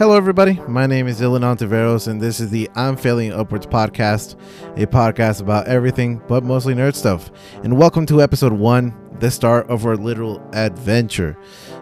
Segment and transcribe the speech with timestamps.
[0.00, 0.54] Hello, everybody.
[0.66, 4.40] My name is Dylan Ontiveros, and this is the I'm Failing Upwards podcast,
[4.78, 7.30] a podcast about everything but mostly nerd stuff.
[7.64, 11.36] And welcome to episode one, the start of our little adventure.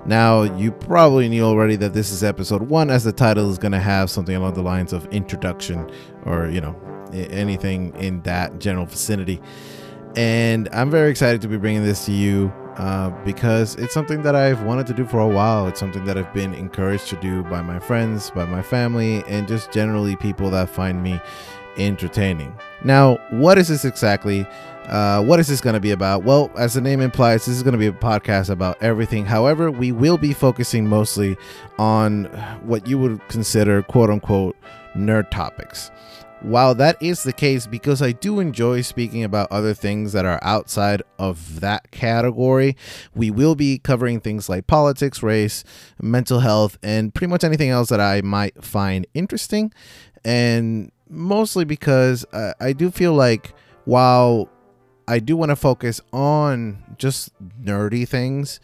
[0.05, 3.71] Now, you probably knew already that this is episode one, as the title is going
[3.71, 5.89] to have something along the lines of introduction
[6.25, 6.75] or, you know,
[7.13, 9.41] anything in that general vicinity.
[10.17, 14.37] And I'm very excited to be bringing this to you uh, because it's something that
[14.37, 15.67] I've wanted to do for a while.
[15.67, 19.49] It's something that I've been encouraged to do by my friends, by my family, and
[19.49, 21.21] just generally people that find me
[21.77, 22.57] entertaining.
[22.85, 24.47] Now, what is this exactly?
[24.87, 26.23] Uh, what is this going to be about?
[26.23, 29.27] Well, as the name implies, this is going to be a podcast about everything.
[29.27, 31.37] However, we will be focusing mostly
[31.79, 32.25] on
[32.63, 34.57] what you would consider quote unquote
[34.97, 35.91] nerd topics.
[36.43, 40.39] While that is the case, because I do enjoy speaking about other things that are
[40.43, 42.77] outside of that category,
[43.15, 45.65] we will be covering things like politics, race,
[46.01, 49.73] mental health, and pretty much anything else that I might find interesting.
[50.25, 53.53] And mostly because uh, I do feel like
[53.85, 54.49] while
[55.09, 58.61] I do want to focus on just nerdy things,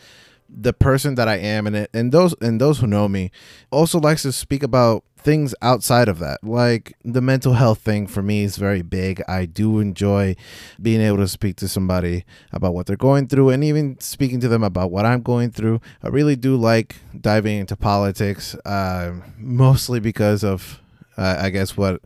[0.57, 3.31] the person that I am and it and those and those who know me
[3.71, 6.45] also likes to speak about things outside of that.
[6.45, 9.23] Like the mental health thing for me is very big.
[9.27, 10.37] I do enjoy
[10.81, 14.49] being able to speak to somebody about what they're going through and even speaking to
[14.49, 15.81] them about what I'm going through.
[16.03, 20.81] I really do like diving into politics, uh, mostly because of,
[21.17, 22.03] uh, I guess, what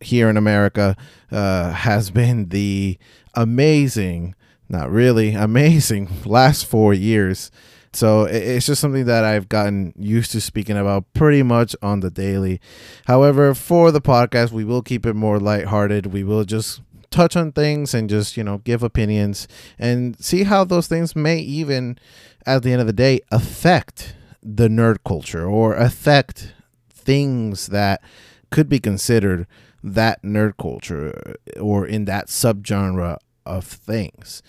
[0.00, 0.96] here in America
[1.30, 2.98] uh, has been the
[3.34, 4.34] amazing,
[4.70, 7.50] not really amazing, last four years
[7.92, 12.10] so it's just something that I've gotten used to speaking about pretty much on the
[12.10, 12.60] daily.
[13.06, 16.06] However, for the podcast, we will keep it more lighthearted.
[16.06, 19.46] We will just touch on things and just, you know, give opinions
[19.78, 21.98] and see how those things may even,
[22.46, 26.54] at the end of the day, affect the nerd culture or affect
[26.90, 28.02] things that
[28.50, 29.46] could be considered
[29.82, 34.42] that nerd culture or in that subgenre of things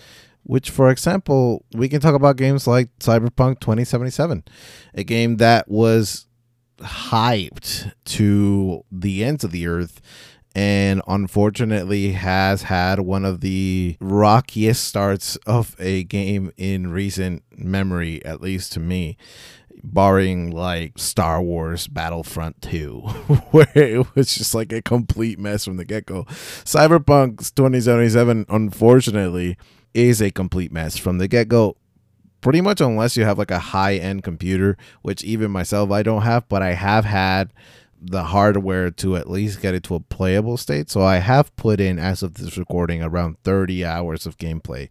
[0.44, 4.44] which for example we can talk about games like cyberpunk 2077
[4.94, 6.28] a game that was
[6.80, 10.02] hyped to the ends of the earth
[10.56, 18.24] and unfortunately has had one of the rockiest starts of a game in recent memory
[18.26, 19.18] at least to me
[19.84, 23.00] barring like Star Wars Battlefront 2,
[23.52, 26.24] where it was just like a complete mess from the get go.
[26.64, 29.58] Cyberpunk 2077, unfortunately,
[29.94, 31.78] is a complete mess from the get go.
[32.42, 36.24] Pretty much, unless you have like a high end computer, which even myself I don't
[36.24, 37.54] have, but I have had
[38.06, 40.90] the hardware to at least get it to a playable state.
[40.90, 44.90] So I have put in, as of this recording, around 30 hours of gameplay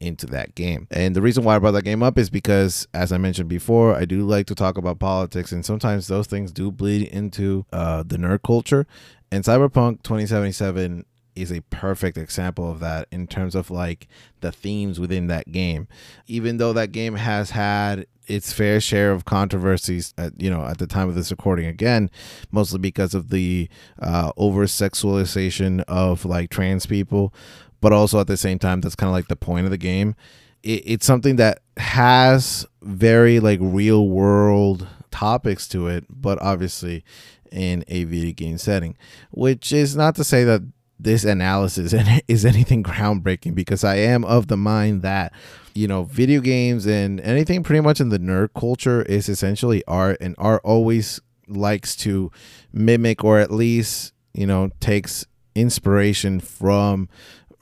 [0.00, 0.86] into that game.
[0.90, 3.96] And the reason why I brought that game up is because, as I mentioned before,
[3.96, 8.04] I do like to talk about politics, and sometimes those things do bleed into uh,
[8.06, 8.86] the nerd culture.
[9.32, 14.08] And Cyberpunk 2077 is a perfect example of that in terms of like
[14.40, 15.88] the themes within that game.
[16.26, 20.78] Even though that game has had its fair share of controversies at you know at
[20.78, 22.10] the time of this recording again
[22.50, 23.68] mostly because of the
[24.00, 27.34] uh over sexualization of like trans people
[27.80, 30.14] but also at the same time that's kind of like the point of the game
[30.62, 37.04] it, it's something that has very like real world topics to it but obviously
[37.50, 38.96] in a video game setting
[39.30, 40.62] which is not to say that
[41.02, 41.92] this analysis
[42.28, 43.54] is anything groundbreaking?
[43.54, 45.32] Because I am of the mind that
[45.74, 50.18] you know video games and anything pretty much in the nerd culture is essentially art
[50.20, 52.30] and art always likes to
[52.72, 57.08] mimic or at least you know takes inspiration from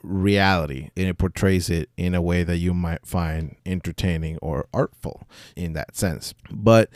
[0.03, 5.27] reality and it portrays it in a way that you might find entertaining or artful
[5.57, 6.35] in that sense.
[6.51, 6.91] But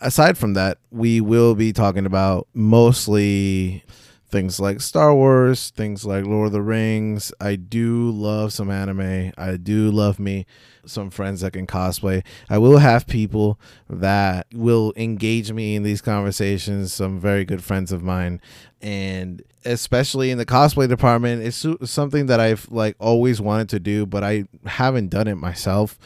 [0.00, 3.84] aside from that we will be talking about mostly
[4.30, 7.32] things like Star Wars, things like Lord of the Rings.
[7.40, 9.32] I do love some anime.
[9.36, 10.46] I do love me
[10.86, 12.24] some friends that can cosplay.
[12.48, 17.92] I will have people that will engage me in these conversations, some very good friends
[17.92, 18.40] of mine.
[18.80, 24.06] And especially in the cosplay department, it's something that I've like always wanted to do,
[24.06, 25.98] but I haven't done it myself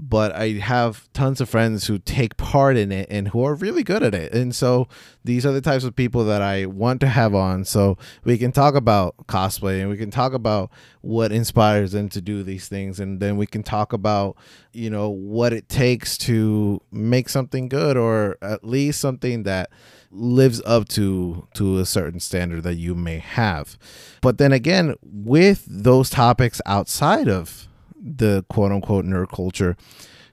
[0.00, 3.82] but I have tons of friends who take part in it and who are really
[3.82, 4.32] good at it.
[4.32, 4.86] And so
[5.24, 8.52] these are the types of people that I want to have on so we can
[8.52, 13.00] talk about cosplay and we can talk about what inspires them to do these things
[13.00, 14.36] and then we can talk about,
[14.72, 19.70] you know, what it takes to make something good or at least something that
[20.10, 23.76] lives up to to a certain standard that you may have.
[24.20, 27.68] But then again, with those topics outside of
[28.00, 29.76] the quote unquote nerd culture.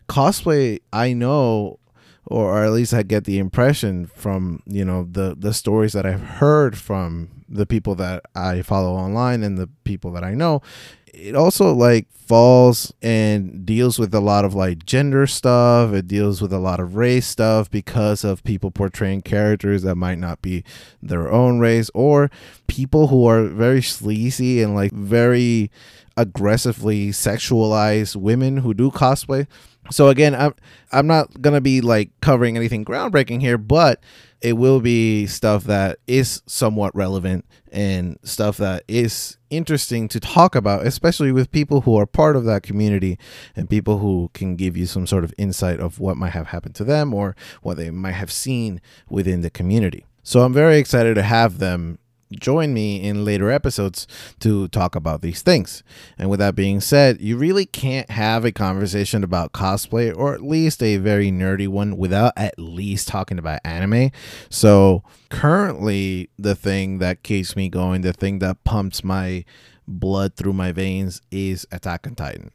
[0.07, 1.79] Cosplay, I know,
[2.25, 6.21] or at least I get the impression from you know the the stories that I've
[6.21, 10.62] heard from the people that I follow online and the people that I know
[11.15, 15.94] it also like falls and deals with a lot of like gender stuff.
[15.94, 20.17] It deals with a lot of race stuff because of people portraying characters that might
[20.17, 20.63] not be
[21.01, 22.29] their own race or
[22.67, 25.71] people who are very sleazy and like very
[26.17, 29.47] aggressively sexualize women who do cosplay.
[29.91, 30.56] So again i'm
[30.91, 34.01] i'm not gonna be like covering anything groundbreaking here but
[34.41, 40.56] it will be stuff that is somewhat relevant and stuff that is interesting to talk
[40.56, 43.18] about, especially with people who are part of that community
[43.56, 46.75] and people who can give you some sort of insight of what might have happened
[46.75, 50.06] to them or what they might have seen within the community.
[50.24, 52.00] So I'm very excited to have them
[52.31, 54.07] join me in later episodes
[54.39, 55.83] to talk about these things.
[56.18, 60.44] And with that being said, you really can't have a conversation about cosplay or at
[60.44, 64.12] least a very nerdy one without at least talking about anime.
[64.50, 69.45] So, currently, the thing that keeps me going, the thing that pumps my
[69.88, 72.51] blood through my veins is Attack on Titan.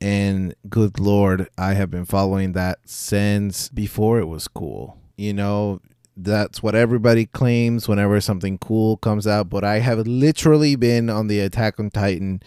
[0.00, 4.96] And good lord, I have been following that since before it was cool.
[5.16, 5.80] You know,
[6.18, 9.48] that's what everybody claims whenever something cool comes out.
[9.48, 12.42] But I have literally been on the Attack on Titan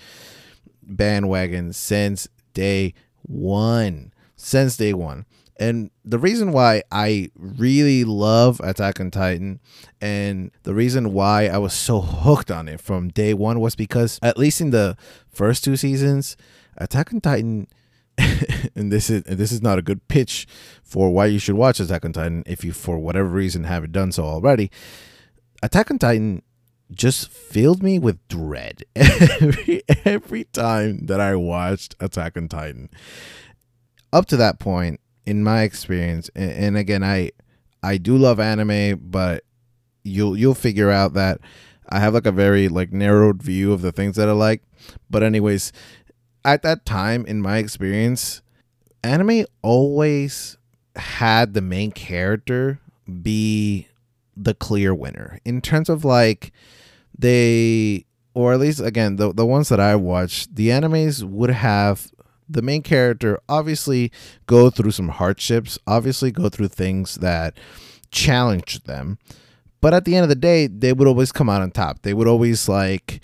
[0.84, 4.14] bandwagon since day one.
[4.36, 5.26] Since day one.
[5.58, 9.60] And the reason why I really love Attack on Titan
[10.02, 14.20] and the reason why I was so hooked on it from day one was because,
[14.24, 14.98] at least in the
[15.30, 16.36] first two seasons,
[16.78, 17.68] Attack on Titan
[18.76, 20.48] and this is and this is not a good pitch
[20.84, 24.12] for why you should watch Attack on Titan if you for whatever reason haven't done
[24.12, 24.72] so already.
[25.64, 26.42] Attack on Titan
[26.92, 32.90] just filled me with dread every every time that I watched Attack on Titan.
[34.14, 37.32] Up to that point, in my experience, and, and again, I
[37.84, 39.44] I do love anime, but
[40.04, 41.40] you'll you'll figure out that
[41.90, 44.64] I have like a very like narrowed view of the things that I like.
[45.10, 45.72] But anyways,
[46.44, 48.42] at that time in my experience,
[49.04, 50.58] anime always
[50.96, 52.80] had the main character
[53.22, 53.88] be
[54.36, 56.52] the clear winner in terms of like
[57.18, 62.12] they or at least again the the ones that I watched, the animes would have
[62.50, 64.12] the main character obviously
[64.46, 67.58] go through some hardships, obviously go through things that
[68.12, 69.18] challenge them.
[69.80, 72.04] But at the end of the day, they would always come out on top.
[72.04, 73.22] They would always like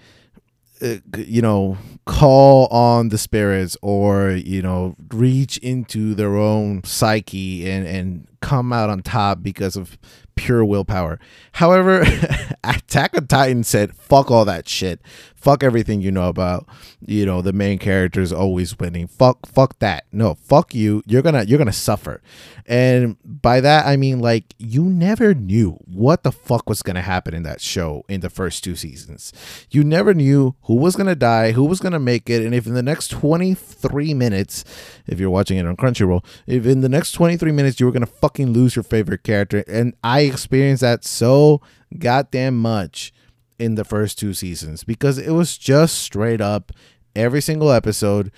[0.82, 7.70] uh, you know call on the spirits or you know reach into their own psyche
[7.70, 9.98] and and come out on top because of
[10.36, 11.20] pure willpower.
[11.54, 12.06] However,
[12.64, 15.02] Attack on Titan said, fuck all that shit.
[15.48, 16.68] Fuck everything you know about,
[17.00, 19.08] you know, the main characters always winning.
[19.08, 20.04] Fuck fuck that.
[20.12, 21.02] No, fuck you.
[21.06, 22.22] You're gonna you're gonna suffer.
[22.66, 27.34] And by that I mean like you never knew what the fuck was gonna happen
[27.34, 29.32] in that show in the first two seasons.
[29.72, 32.74] You never knew who was gonna die, who was gonna make it, and if in
[32.74, 34.66] the next 23 minutes,
[35.06, 38.06] if you're watching it on Crunchyroll, if in the next 23 minutes you were gonna
[38.06, 41.62] fucking lose your favorite character, and I experienced that so
[41.98, 43.14] goddamn much
[43.60, 46.72] in the first two seasons because it was just straight up
[47.16, 48.32] every single episode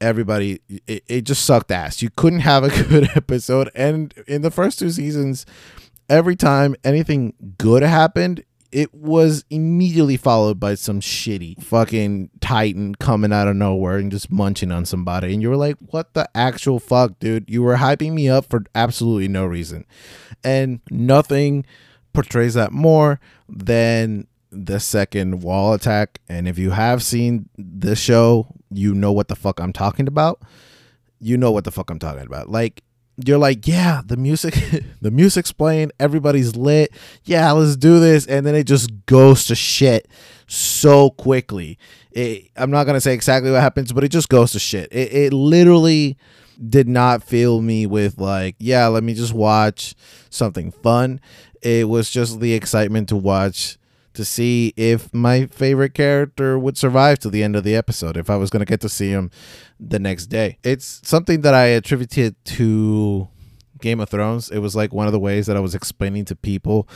[0.00, 2.02] everybody it, it just sucked ass.
[2.02, 3.70] You couldn't have a good episode.
[3.74, 5.46] And in the first two seasons
[6.08, 13.32] every time anything good happened it was immediately followed by some shitty fucking titan coming
[13.32, 15.32] out of nowhere and just munching on somebody.
[15.32, 17.48] And you were like what the actual fuck dude?
[17.48, 19.86] You were hyping me up for absolutely no reason.
[20.44, 21.64] And nothing
[22.12, 26.20] portrays that more than the second wall attack.
[26.28, 30.42] And if you have seen this show, you know what the fuck I'm talking about.
[31.20, 32.48] You know what the fuck I'm talking about.
[32.48, 32.82] Like
[33.24, 34.54] you're like, yeah, the music,
[35.00, 36.92] the music's playing, everybody's lit.
[37.24, 40.08] Yeah, let's do this, and then it just goes to shit
[40.46, 41.78] so quickly.
[42.12, 44.92] It, I'm not gonna say exactly what happens, but it just goes to shit.
[44.92, 46.16] It, it literally
[46.68, 49.94] did not fill me with like, yeah, let me just watch
[50.30, 51.20] something fun.
[51.62, 53.77] It was just the excitement to watch
[54.18, 58.28] to see if my favorite character would survive to the end of the episode, if
[58.28, 59.30] I was going to get to see him
[59.78, 60.58] the next day.
[60.64, 63.28] It's something that I attributed to
[63.80, 64.50] Game of Thrones.
[64.50, 66.88] It was like one of the ways that I was explaining to people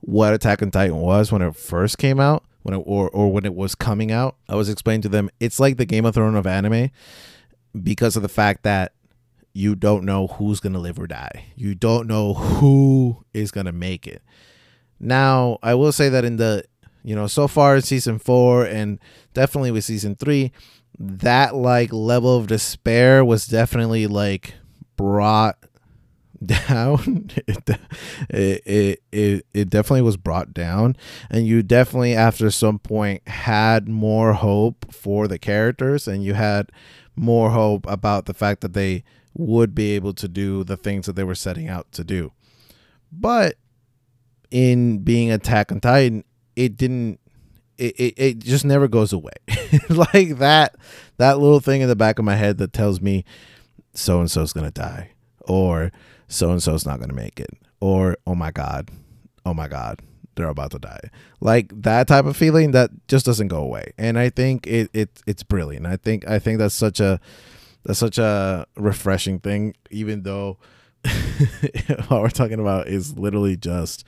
[0.00, 3.44] what Attack on Titan was when it first came out, when it, or or when
[3.44, 4.34] it was coming out.
[4.48, 6.90] I was explaining to them it's like the Game of Thrones of anime
[7.80, 8.92] because of the fact that
[9.52, 11.44] you don't know who's going to live or die.
[11.54, 14.20] You don't know who is going to make it.
[14.98, 16.64] Now, I will say that in the,
[17.02, 18.98] you know, so far in season four and
[19.34, 20.52] definitely with season three,
[20.98, 24.54] that like level of despair was definitely like
[24.96, 25.58] brought
[26.44, 27.30] down.
[27.46, 27.70] It,
[28.66, 30.96] it, it, it definitely was brought down.
[31.30, 36.70] And you definitely, after some point, had more hope for the characters and you had
[37.14, 41.14] more hope about the fact that they would be able to do the things that
[41.14, 42.32] they were setting out to do.
[43.12, 43.56] But
[44.56, 46.24] in being Attack on Titan,
[46.56, 47.20] it didn't
[47.76, 49.34] it, it, it just never goes away.
[49.90, 50.76] like that
[51.18, 53.26] that little thing in the back of my head that tells me
[53.92, 55.10] so and so's gonna die.
[55.42, 55.92] Or
[56.26, 57.50] so and so's not gonna make it.
[57.80, 58.88] Or oh my god,
[59.44, 60.00] oh my god,
[60.36, 61.10] they're about to die.
[61.38, 63.92] Like that type of feeling that just doesn't go away.
[63.98, 65.84] And I think it, it it's brilliant.
[65.84, 67.20] I think I think that's such a
[67.84, 70.56] that's such a refreshing thing, even though
[72.08, 74.02] what we're talking about is literally just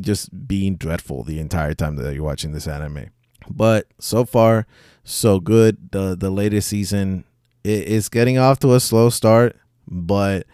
[0.00, 3.10] just being dreadful the entire time that you're watching this anime.
[3.48, 4.66] But so far,
[5.04, 5.92] so good.
[5.92, 7.24] The the latest season
[7.64, 9.56] it is getting off to a slow start,
[9.88, 10.46] but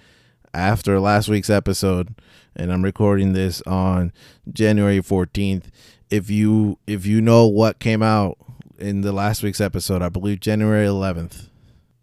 [0.55, 2.15] after last week's episode,
[2.55, 4.13] and I'm recording this on
[4.53, 5.65] January 14th.
[6.11, 8.37] If you if you know what came out
[8.79, 11.49] in the last week's episode, I believe January 11th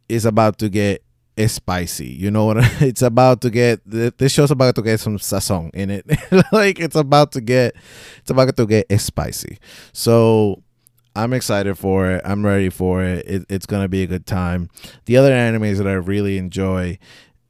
[0.08, 1.04] is about to get
[1.48, 2.08] spicy.
[2.08, 2.58] You know what?
[2.82, 6.06] It's about to get this show's about to get some sazon in it.
[6.52, 7.76] like it's about to get
[8.20, 9.58] it's about to get spicy.
[9.94, 10.64] So
[11.16, 12.22] I'm excited for it.
[12.26, 13.28] I'm ready for it.
[13.28, 13.46] it.
[13.50, 14.70] It's gonna be a good time.
[15.06, 17.00] The other animes that I really enjoy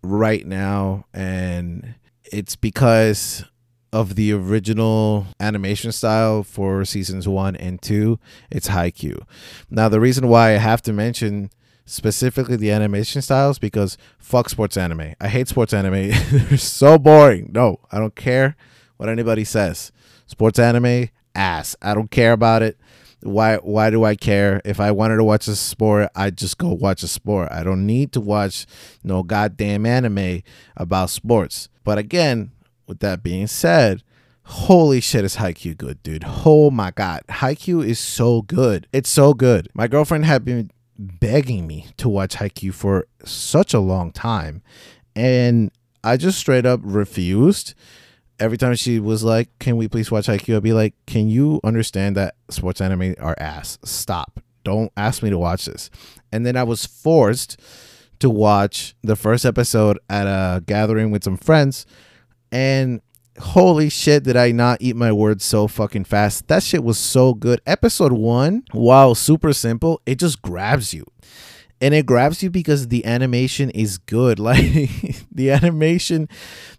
[0.02, 3.44] right now, and it's because
[3.92, 8.20] of the original animation style for seasons one and two.
[8.52, 9.24] It's Haikyuu.
[9.70, 11.50] Now, the reason why I have to mention
[11.90, 15.14] specifically the animation styles because fuck sports anime.
[15.20, 16.10] I hate sports anime.
[16.32, 17.52] They're so boring.
[17.54, 18.56] No, I don't care
[18.98, 19.92] what anybody says.
[20.28, 21.76] Sports anime ass.
[21.82, 22.78] I don't care about it.
[23.22, 24.62] Why why do I care?
[24.64, 27.50] If I wanted to watch a sport, I'd just go watch a sport.
[27.52, 28.66] I don't need to watch
[29.04, 30.42] no goddamn anime
[30.78, 31.68] about sports.
[31.84, 32.52] But again,
[32.88, 34.04] with that being said,
[34.44, 36.24] holy shit is Haikyuu good, dude.
[36.46, 37.24] Oh my god.
[37.30, 38.88] Haikyuu is so good.
[38.94, 39.70] It's so good.
[39.74, 44.62] My girlfriend had been begging me to watch Haikyuu for such a long time.
[45.16, 45.72] And
[46.04, 47.74] I just straight up refused.
[48.40, 50.58] Every time she was like, Can we please watch Haikyuu?
[50.58, 53.80] I'd be like, Can you understand that sports anime are ass?
[53.84, 54.42] Stop.
[54.64, 55.90] Don't ask me to watch this.
[56.32, 57.60] And then I was forced
[58.20, 61.86] to watch the first episode at a gathering with some friends.
[62.52, 63.02] And
[63.40, 66.48] holy shit did i not eat my words so fucking fast?
[66.48, 67.62] That shit was so good.
[67.66, 71.06] Episode one wow super simple it just grabs you.
[71.82, 74.40] And it grabs you because the animation is good.
[74.50, 76.28] Like the animation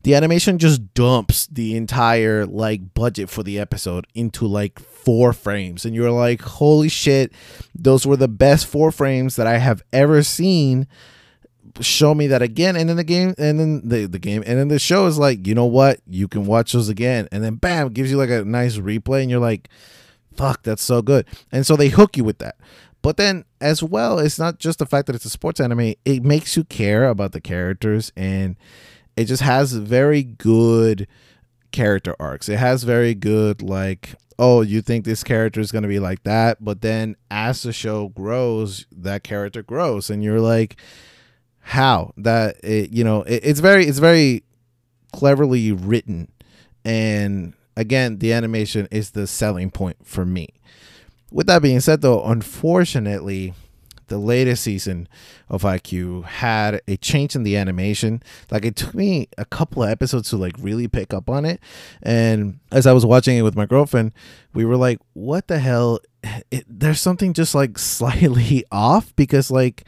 [0.02, 5.84] the animation just dumps the entire like budget for the episode into like four frames.
[5.84, 7.32] And you're like holy shit
[7.74, 10.86] those were the best four frames that i have ever seen
[11.80, 14.68] show me that again and then the game and then the, the game and then
[14.68, 16.00] the show is like you know what?
[16.06, 17.28] You can watch those again.
[17.32, 19.68] And then bam gives you like a nice replay and you're like
[20.36, 21.26] fuck that's so good.
[21.52, 22.56] And so they hook you with that.
[23.02, 25.94] But then as well it's not just the fact that it's a sports anime.
[26.04, 28.56] It makes you care about the characters and
[29.16, 31.06] it just has very good
[31.72, 32.48] character arcs.
[32.48, 36.22] It has very good like oh you think this character is going to be like
[36.24, 36.64] that?
[36.64, 40.76] But then as the show grows that character grows and you're like
[41.60, 44.42] how that it, you know it, it's very it's very
[45.12, 46.30] cleverly written
[46.84, 50.48] and again the animation is the selling point for me
[51.30, 53.54] with that being said though unfortunately
[54.10, 55.08] the latest season
[55.48, 58.22] of Haikyuu had a change in the animation.
[58.50, 61.60] Like it took me a couple of episodes to like really pick up on it.
[62.02, 64.12] And as I was watching it with my girlfriend,
[64.52, 66.00] we were like, "What the hell?
[66.50, 69.84] It, there's something just like slightly off because like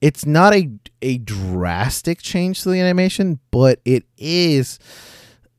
[0.00, 0.70] it's not a
[1.02, 4.78] a drastic change to the animation, but it is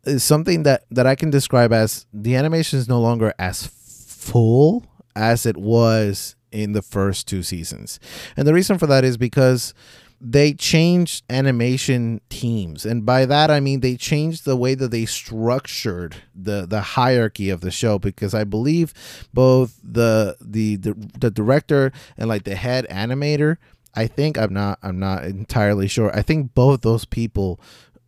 [0.06, 4.86] uh, something that that I can describe as the animation is no longer as full
[5.16, 8.00] as it was in the first two seasons.
[8.36, 9.74] And the reason for that is because
[10.22, 15.06] they changed animation teams and by that i mean they changed the way that they
[15.06, 18.94] structured the the hierarchy of the show because i believe
[19.34, 23.58] both the the the, the director and like the head animator
[23.96, 26.16] I think I'm not I'm not entirely sure.
[26.16, 27.60] I think both those people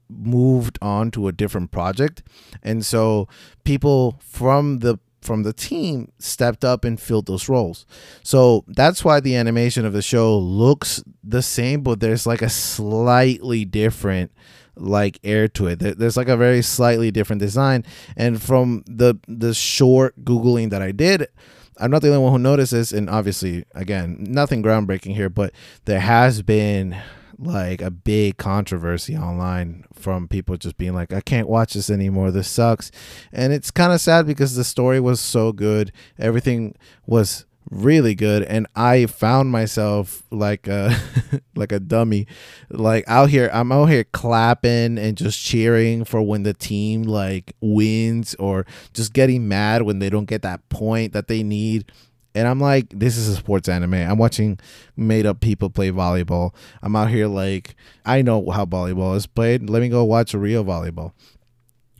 [0.09, 2.23] moved on to a different project.
[2.61, 3.27] And so
[3.63, 7.85] people from the from the team stepped up and filled those roles.
[8.23, 12.49] So that's why the animation of the show looks the same, but there's like a
[12.49, 14.31] slightly different
[14.75, 15.79] like air to it.
[15.79, 17.85] There's like a very slightly different design.
[18.17, 21.27] And from the the short googling that I did,
[21.81, 25.51] I'm not the only one who notices, and obviously, again, nothing groundbreaking here, but
[25.85, 26.95] there has been
[27.39, 32.29] like a big controversy online from people just being like, I can't watch this anymore.
[32.29, 32.91] This sucks.
[33.31, 35.91] And it's kind of sad because the story was so good.
[36.19, 36.75] Everything
[37.07, 40.93] was really good and i found myself like a
[41.55, 42.27] like a dummy.
[42.69, 47.55] Like out here i'm out here clapping and just cheering for when the team like
[47.61, 51.91] wins or just getting mad when they don't get that point that they need.
[52.33, 53.93] And i'm like this is a sports anime.
[53.93, 54.59] I'm watching
[54.97, 56.53] made up people play volleyball.
[56.81, 57.75] I'm out here like
[58.05, 61.13] i know how volleyball is played let me go watch real volleyball.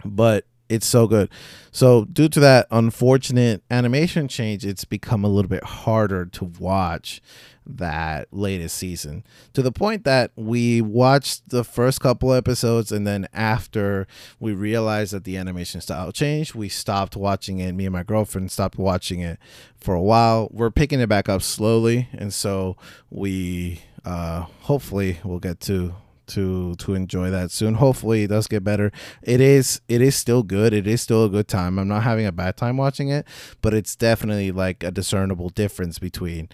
[0.04, 1.30] But it's so good.
[1.72, 7.22] So due to that unfortunate animation change, it's become a little bit harder to watch
[7.66, 9.24] that latest season
[9.54, 14.08] to the point that we watched the first couple episodes and then after
[14.40, 18.52] we realized that the animation style changed we stopped watching it me and my girlfriend
[18.52, 19.38] stopped watching it
[19.78, 22.76] for a while we're picking it back up slowly and so
[23.12, 25.94] we uh hopefully we'll get to
[26.32, 27.76] to to enjoy that soon.
[27.76, 28.92] Hopefully it does get better.
[29.22, 30.74] It is it is still good.
[30.74, 31.80] It is still a good time.
[31.80, 33.26] I'm not having a bad time watching it,
[33.62, 36.50] but it's definitely like a discernible difference between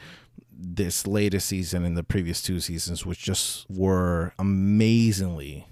[0.60, 5.68] this latest season and the previous two seasons which just were amazingly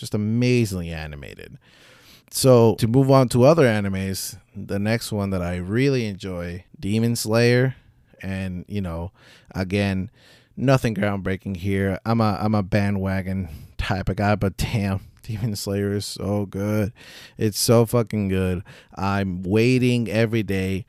[0.00, 1.58] just amazingly animated.
[2.30, 7.16] So to move on to other animes, the next one that I really enjoy, Demon
[7.16, 7.76] Slayer,
[8.22, 9.12] and you know,
[9.54, 10.10] again,
[10.60, 11.98] nothing groundbreaking here.
[12.04, 13.48] I'm a I'm a bandwagon
[13.78, 16.92] type of guy, but damn, Demon Slayer is so good.
[17.38, 18.62] It's so fucking good.
[18.94, 20.86] I'm waiting every day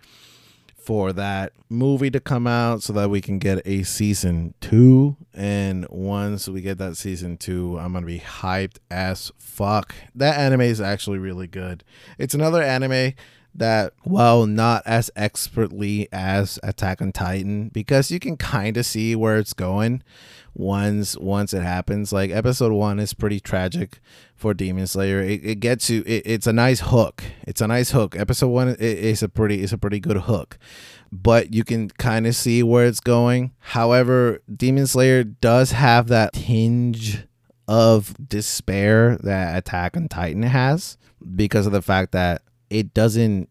[0.75, 5.16] for that movie to come out so that we can get a season two.
[5.34, 9.96] And once we get that season two, I'm gonna be hyped as fuck.
[10.16, 11.84] That anime is actually really good.
[12.18, 13.13] It's another anime
[13.53, 19.15] that while not as expertly as Attack on Titan, because you can kind of see
[19.15, 20.03] where it's going
[20.53, 22.12] once once it happens.
[22.12, 24.00] Like episode one is pretty tragic
[24.36, 25.22] for Demon Slayer.
[25.22, 26.03] It, it gets you.
[26.05, 27.24] It, it's a nice hook.
[27.44, 28.16] It's a nice hook.
[28.18, 30.57] Episode one is a pretty is a pretty good hook,
[31.11, 33.51] but you can kind of see where it's going.
[33.59, 37.25] However, Demon Slayer does have that tinge
[37.68, 40.98] of despair that Attack on Titan has
[41.35, 43.50] because of the fact that it doesn't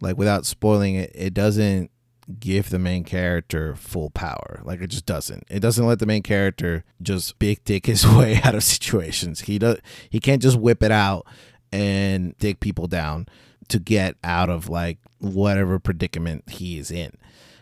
[0.00, 1.90] like without spoiling it it doesn't
[2.38, 4.60] give the main character full power.
[4.62, 5.44] Like it just doesn't.
[5.50, 9.40] It doesn't let the main character just big dick his way out of situations.
[9.40, 9.78] He does
[10.10, 11.26] he can't just whip it out
[11.72, 13.26] and dig people down
[13.68, 17.12] to get out of like whatever predicament he is in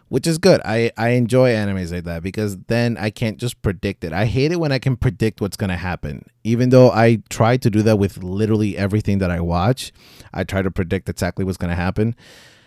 [0.08, 0.60] which is good.
[0.64, 4.12] I, I enjoy animes like that because then I can't just predict it.
[4.12, 6.24] I hate it when I can predict what's going to happen.
[6.44, 9.92] Even though I try to do that with literally everything that I watch,
[10.32, 12.16] I try to predict exactly what's going to happen.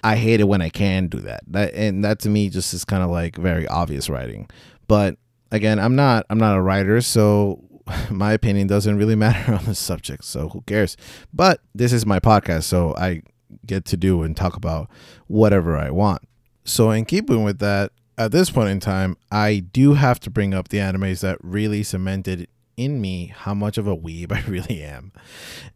[0.03, 1.41] I hate it when I can do that.
[1.47, 4.49] That and that to me just is kind of like very obvious writing.
[4.87, 5.17] But
[5.51, 7.63] again, I'm not I'm not a writer, so
[8.09, 10.25] my opinion doesn't really matter on the subject.
[10.25, 10.97] So who cares?
[11.33, 13.21] But this is my podcast, so I
[13.65, 14.89] get to do and talk about
[15.27, 16.21] whatever I want.
[16.63, 20.53] So, in keeping with that, at this point in time, I do have to bring
[20.53, 22.47] up the animes that really cemented
[22.77, 25.11] in me how much of a weeb I really am.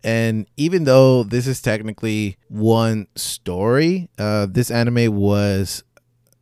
[0.03, 5.83] And even though this is technically one story, uh, this anime was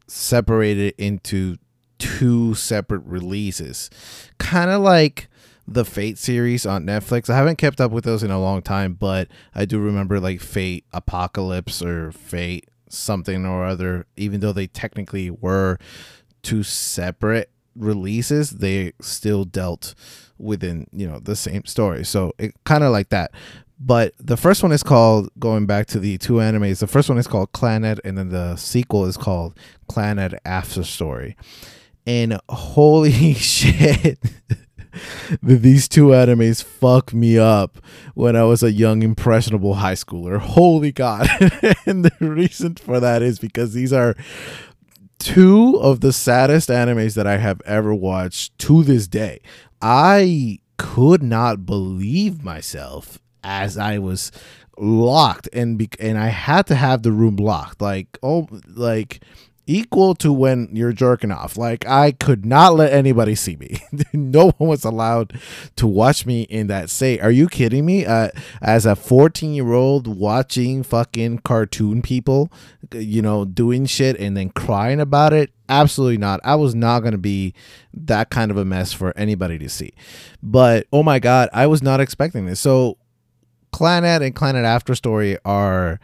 [0.08, 1.58] separated into
[1.98, 3.90] two separate releases.
[4.38, 5.30] Kind of like
[5.66, 7.30] the Fate series on Netflix.
[7.30, 10.42] I haven't kept up with those in a long time, but I do remember like
[10.42, 15.78] Fate Apocalypse or Fate something or other, even though they technically were
[16.42, 19.96] two separate releases, they still dealt
[20.38, 22.04] within, you know, the same story.
[22.04, 23.32] So it kind of like that.
[23.80, 27.18] But the first one is called, going back to the two animes, the first one
[27.18, 29.58] is called Clannad, and then the sequel is called
[29.90, 31.36] Clannad After Story.
[32.06, 34.20] And holy shit.
[35.44, 37.78] these two animes fuck me up
[38.14, 40.40] when I was a young impressionable high schooler.
[40.40, 41.28] Holy god.
[41.86, 44.16] and the reason for that is because these are
[45.20, 49.42] two of the saddest animes that I have ever watched to this day.
[49.82, 54.32] I could not believe myself as I was
[54.78, 59.24] locked and be- and I had to have the room locked like oh like
[59.66, 61.58] equal to when you're jerking off.
[61.58, 63.80] Like I could not let anybody see me.
[64.14, 65.40] no one was allowed
[65.78, 67.22] to watch me in that state.
[67.22, 68.06] Are you kidding me?
[68.06, 68.30] Uh,
[68.62, 72.52] as a 14 year old watching fucking cartoon people,
[72.94, 75.52] you know, doing shit and then crying about it.
[75.70, 76.40] Absolutely not.
[76.44, 77.54] I was not going to be
[77.94, 79.94] that kind of a mess for anybody to see.
[80.42, 82.60] But oh my God, I was not expecting this.
[82.60, 82.98] So
[83.74, 86.00] Clannad and Clannad After Story are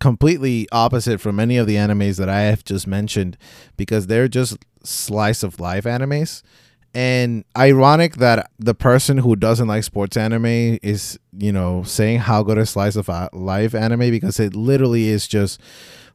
[0.00, 3.36] completely opposite from any of the animes that I have just mentioned
[3.76, 6.42] because they're just slice of life animes.
[6.94, 12.42] And ironic that the person who doesn't like sports anime is, you know, saying how
[12.42, 15.60] good a slice of life anime because it literally is just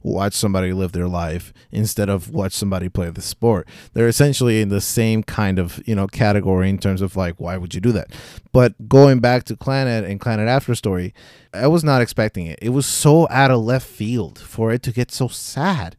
[0.03, 3.67] watch somebody live their life instead of watch somebody play the sport.
[3.93, 7.57] They're essentially in the same kind of, you know, category in terms of like why
[7.57, 8.11] would you do that?
[8.51, 11.13] But going back to Clannad and Clannad After Story,
[11.53, 12.59] I was not expecting it.
[12.61, 15.95] It was so out of left field for it to get so sad.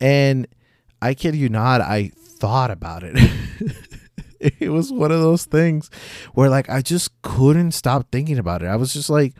[0.00, 0.46] And
[1.02, 3.16] I kid you not, I thought about it.
[4.40, 5.90] it was one of those things
[6.34, 8.66] where like I just couldn't stop thinking about it.
[8.66, 9.34] I was just like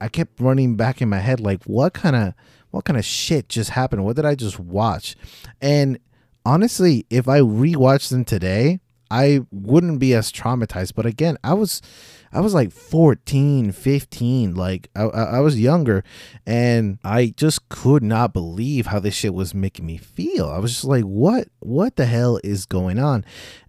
[0.00, 2.34] I kept running back in my head like what kind of
[2.70, 4.04] what kind of shit just happened?
[4.04, 5.16] What did I just watch?
[5.60, 5.98] And
[6.44, 8.80] honestly, if I rewatched them today,
[9.10, 10.94] I wouldn't be as traumatized.
[10.94, 11.82] But again, I was
[12.32, 16.04] I was like 14, 15, like I, I was younger
[16.46, 20.48] and I just could not believe how this shit was making me feel.
[20.48, 23.24] I was just like, what what the hell is going on?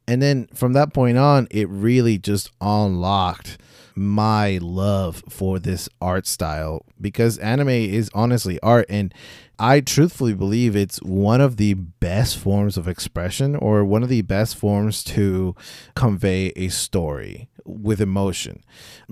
[0.08, 3.58] And then from that point on, it really just unlocked
[3.96, 9.14] my love for this art style because anime is honestly art and
[9.60, 14.24] I truthfully believe it's one of the best forms of expression or one of the
[14.24, 15.56] best forms to
[15.96, 18.64] convey a story with emotion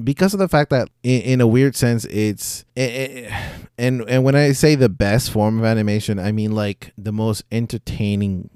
[0.04, 3.32] because of the fact that in, in a weird sense it's it,
[3.78, 7.44] and and when I say the best form of animation I mean like the most
[7.52, 8.50] entertaining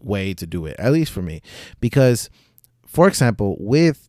[0.00, 1.42] way to do it at least for me
[1.80, 2.30] because
[2.86, 4.08] for example with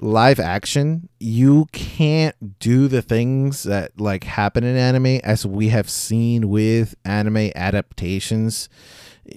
[0.00, 5.88] live action, you can't do the things that like happen in anime as we have
[5.90, 8.68] seen with anime adaptations.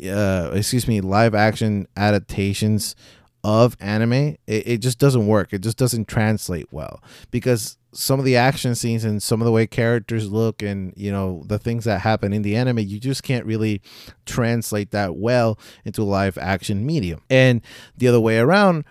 [0.05, 2.95] Uh, excuse me, live action adaptations
[3.43, 4.13] of anime.
[4.13, 5.53] It, it just doesn't work.
[5.53, 7.01] It just doesn't translate well
[7.31, 11.11] because some of the action scenes and some of the way characters look and you
[11.11, 13.81] know the things that happen in the anime you just can't really
[14.25, 17.61] translate that well into live action medium and
[17.95, 18.83] the other way around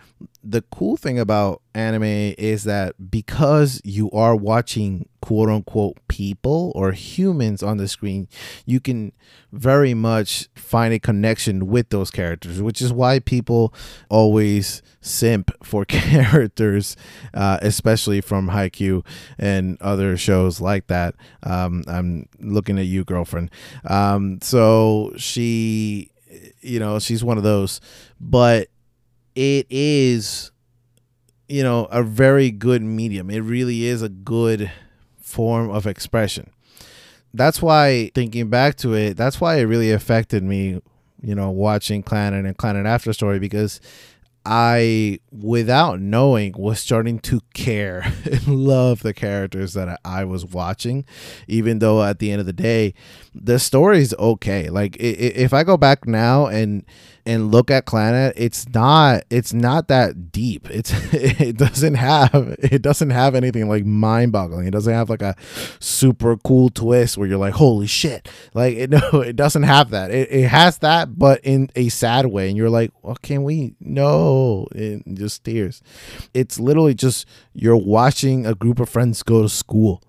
[0.43, 6.93] the cool thing about anime is that because you are watching quote unquote people or
[6.93, 8.29] humans on the screen,
[8.67, 9.13] you can
[9.53, 13.73] very much find a connection with those characters, which is why people
[14.11, 16.97] always simp for characters,
[17.35, 19.07] uh, especially from Haikyuu
[19.39, 21.15] and other shows like that.
[21.43, 23.51] Um, I'm looking at you, girlfriend.
[23.85, 26.11] Um, so she,
[26.61, 27.81] you know, she's one of those,
[28.21, 28.69] but
[29.35, 30.51] it is
[31.49, 34.71] you know a very good medium it really is a good
[35.21, 36.51] form of expression
[37.35, 40.81] that's why thinking back to it that's why it really affected me
[41.23, 43.81] you know watching Clannad and Clannad After Story because
[44.45, 51.05] I, without knowing, was starting to care and love the characters that I was watching,
[51.47, 52.95] even though at the end of the day,
[53.35, 54.69] the story's okay.
[54.69, 56.85] Like if I go back now and
[57.25, 60.69] and look at Clannad, it's not it's not that deep.
[60.71, 64.67] It's it doesn't have it doesn't have anything like mind boggling.
[64.67, 65.37] It doesn't have like a
[65.79, 68.29] super cool twist where you're like, holy shit.
[68.55, 70.11] Like it no, it doesn't have that.
[70.11, 72.49] It, it has that, but in a sad way.
[72.49, 74.67] And you're like, well, can we no?
[75.13, 75.83] Just tears.
[76.35, 80.03] It's literally just you're watching a group of friends go to school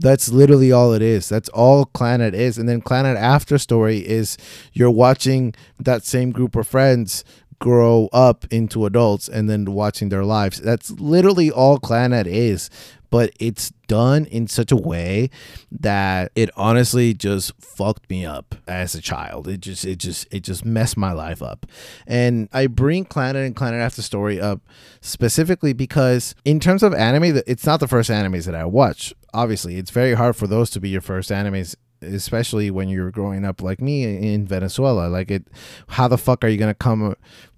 [0.00, 1.28] that's literally all it is.
[1.28, 2.58] That's all Clannad is.
[2.58, 4.36] And then Clannad After Story is
[4.72, 7.24] you're watching that same group of friends
[7.60, 10.60] grow up into adults and then watching their lives.
[10.60, 12.70] That's literally all Clannad is.
[13.10, 15.30] But it's done in such a way
[15.72, 19.48] that it honestly just fucked me up as a child.
[19.48, 21.66] It just it just it just messed my life up.
[22.06, 24.60] And I bring Clannad and Clannad After Story up
[25.00, 29.76] specifically because in terms of anime, it's not the first animes that I watch obviously
[29.76, 33.60] it's very hard for those to be your first animes especially when you're growing up
[33.60, 35.46] like me in Venezuela like it
[35.88, 37.14] how the fuck are you going to come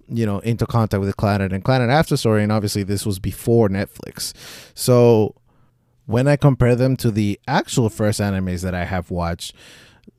[0.07, 3.69] you know into contact with Clannad and Clannad After Story and obviously this was before
[3.69, 4.33] Netflix
[4.73, 5.35] so
[6.11, 9.55] when I compare them to the actual first animes that I have watched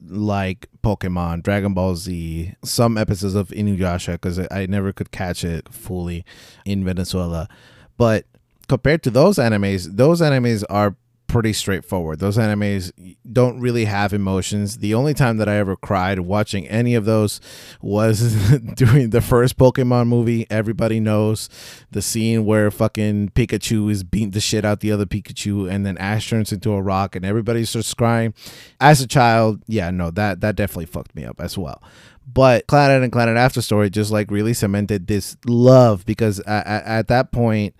[0.04, 5.68] like Pokemon, Dragon Ball Z, some episodes of Inuyasha because I never could catch it
[5.70, 6.24] fully
[6.64, 7.46] in Venezuela.
[7.98, 8.24] But
[8.68, 10.96] compared to those animes, those animes are
[11.32, 12.18] pretty straightforward.
[12.18, 12.92] Those animes
[13.32, 14.78] don't really have emotions.
[14.78, 17.40] The only time that I ever cried watching any of those
[17.80, 18.34] was
[18.74, 20.46] during the first Pokemon movie.
[20.50, 21.48] Everybody knows
[21.90, 25.96] the scene where fucking Pikachu is beating the shit out the other Pikachu and then
[25.96, 28.34] Ash turns into a rock and everybody starts crying.
[28.78, 31.82] As a child, yeah, no, that that definitely fucked me up as well.
[32.30, 37.08] But Clannad and Clannad After Story just like really cemented this love because at, at
[37.08, 37.74] that point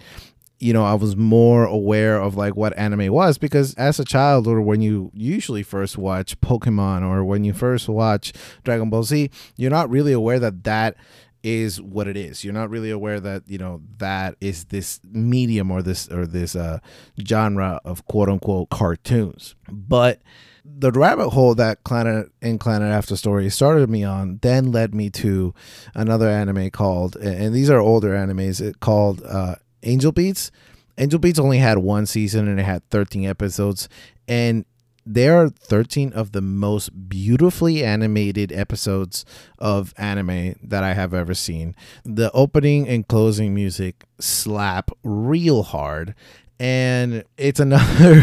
[0.63, 4.47] you know, I was more aware of like what anime was because as a child
[4.47, 9.29] or when you usually first watch Pokemon or when you first watch Dragon Ball Z,
[9.57, 10.97] you're not really aware that that
[11.43, 12.45] is what it is.
[12.45, 16.55] You're not really aware that you know that is this medium or this or this
[16.55, 16.79] uh,
[17.27, 19.57] genre of quote unquote cartoons.
[19.69, 20.23] But
[20.65, 25.11] the rabbit hole that Clannad and Clannad After Story started me on then led me
[25.11, 25.55] to
[25.93, 30.51] another anime called, and these are older animes, it called uh, Angel Beats.
[30.99, 33.89] Angel Beats only had one season and it had 13 episodes,
[34.29, 34.65] and
[35.05, 39.25] there are 13 of the most beautifully animated episodes
[39.59, 41.75] of anime that I have ever seen.
[42.05, 46.15] The opening and closing music slap real hard
[46.61, 48.23] and it's another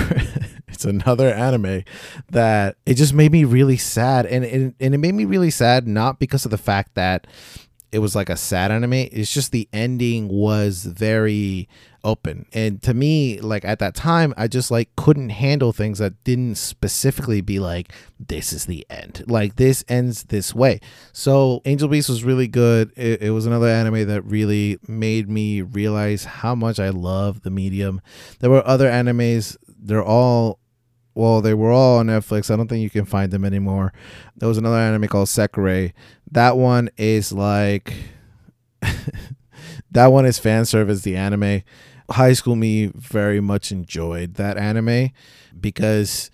[0.69, 1.83] it's another anime
[2.29, 5.85] that it just made me really sad and, and and it made me really sad
[5.85, 7.27] not because of the fact that
[7.91, 8.93] it was like a sad anime.
[8.93, 11.67] It's just the ending was very
[12.03, 12.45] open.
[12.53, 16.55] And to me like at that time i just like couldn't handle things that didn't
[16.55, 19.23] specifically be like this is the end.
[19.27, 20.79] Like this ends this way.
[21.11, 22.91] So Angel Beats was really good.
[22.95, 27.49] It, it was another anime that really made me realize how much i love the
[27.49, 28.01] medium.
[28.39, 29.57] There were other animes.
[29.67, 30.59] They're all
[31.19, 32.49] well, they were all on Netflix.
[32.49, 33.91] I don't think you can find them anymore.
[34.37, 35.91] There was another anime called Sekirei.
[36.31, 37.93] That one is like
[39.91, 41.63] that one is fan service the anime.
[42.09, 45.11] High school me very much enjoyed that anime
[45.59, 46.31] because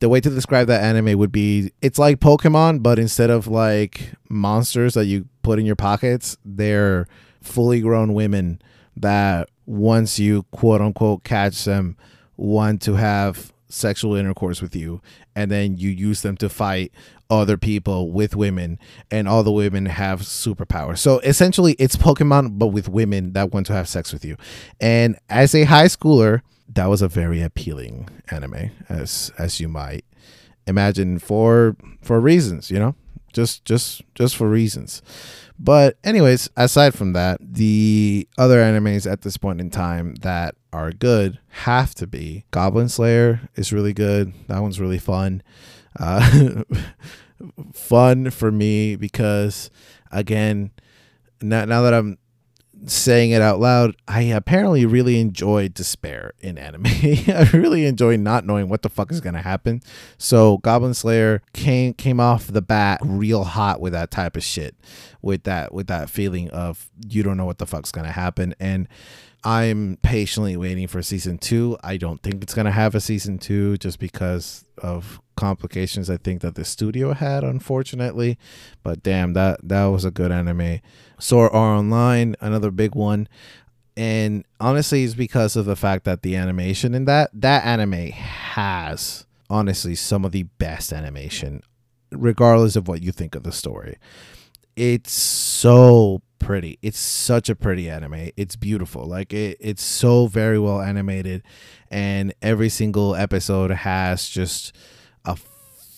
[0.00, 4.12] the way to describe that anime would be it's like Pokemon, but instead of like
[4.28, 7.06] monsters that you put in your pockets, they're
[7.40, 8.60] fully grown women
[8.96, 11.96] that once you quote unquote catch them
[12.36, 15.00] want to have sexual intercourse with you
[15.34, 16.92] and then you use them to fight
[17.28, 18.78] other people with women
[19.10, 20.98] and all the women have superpowers.
[20.98, 24.36] So essentially it's pokemon but with women that want to have sex with you.
[24.80, 26.42] And as a high schooler
[26.74, 30.04] that was a very appealing anime as as you might
[30.66, 32.94] imagine for for reasons you know?
[33.32, 35.02] Just just just for reasons.
[35.58, 40.92] But anyways, aside from that, the other animes at this point in time that are
[40.92, 44.34] good have to be Goblin Slayer is really good.
[44.48, 45.42] That one's really fun.
[45.98, 46.62] Uh,
[47.72, 49.70] fun for me because
[50.12, 50.70] again,
[51.40, 52.18] now, now that I'm
[52.84, 56.84] saying it out loud, I apparently really enjoy despair in anime.
[56.92, 59.80] I really enjoy not knowing what the fuck is gonna happen.
[60.18, 64.76] So Goblin Slayer came came off the bat real hot with that type of shit,
[65.22, 68.54] with that with that feeling of you don't know what the fuck's gonna happen.
[68.60, 68.88] And
[69.46, 71.78] I'm patiently waiting for season two.
[71.84, 76.40] I don't think it's gonna have a season two just because of complications I think
[76.40, 78.38] that the studio had, unfortunately.
[78.82, 80.80] But damn, that that was a good anime.
[81.20, 83.28] Sword Art Online, another big one.
[83.96, 89.26] And honestly, it's because of the fact that the animation in that that anime has
[89.48, 91.62] honestly some of the best animation,
[92.10, 93.96] regardless of what you think of the story.
[94.74, 96.78] It's so pretty.
[96.82, 98.30] It's such a pretty anime.
[98.36, 99.06] It's beautiful.
[99.06, 101.42] Like it, it's so very well animated,
[101.90, 104.74] and every single episode has just
[105.24, 105.36] a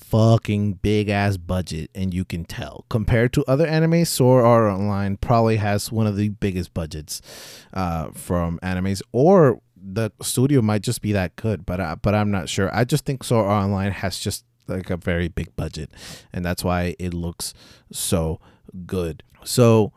[0.08, 5.18] fucking big ass budget and you can tell compared to other anime sword art online
[5.18, 7.20] probably has one of the biggest budgets
[7.74, 12.30] uh, from animes or the studio might just be that good but uh, but i'm
[12.30, 15.90] not sure i just think sword art online has just like a very big budget
[16.32, 17.52] and that's why it looks
[17.92, 18.40] so
[18.86, 19.92] good so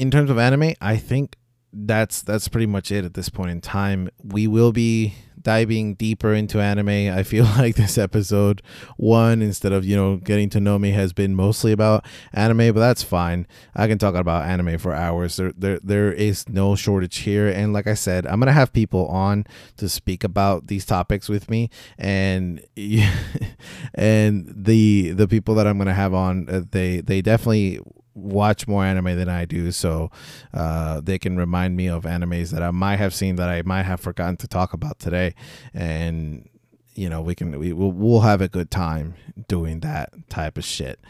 [0.00, 1.36] in terms of anime i think
[1.72, 6.32] that's that's pretty much it at this point in time we will be diving deeper
[6.32, 6.88] into anime.
[7.18, 8.62] I feel like this episode
[8.96, 12.80] one, instead of, you know, getting to know me, has been mostly about anime, but
[12.80, 13.46] that's fine.
[13.74, 15.36] I can talk about anime for hours.
[15.36, 17.48] There, there, there is no shortage here.
[17.48, 21.50] And like I said, I'm to have people on to speak about these topics with
[21.50, 21.70] me.
[21.98, 22.64] And,
[23.94, 27.80] and the, the people that I'm to have on, uh, they, they definitely
[28.14, 30.10] watch more anime than I do, so
[30.52, 33.84] uh, they can remind me of animes that I might have seen that I might
[33.84, 35.34] have forgotten to talk about today,
[35.74, 36.48] and
[36.94, 39.14] you know we can we we'll, we'll have a good time
[39.48, 41.00] doing that type of shit.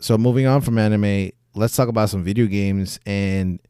[0.00, 3.60] So moving on from anime, let's talk about some video games, and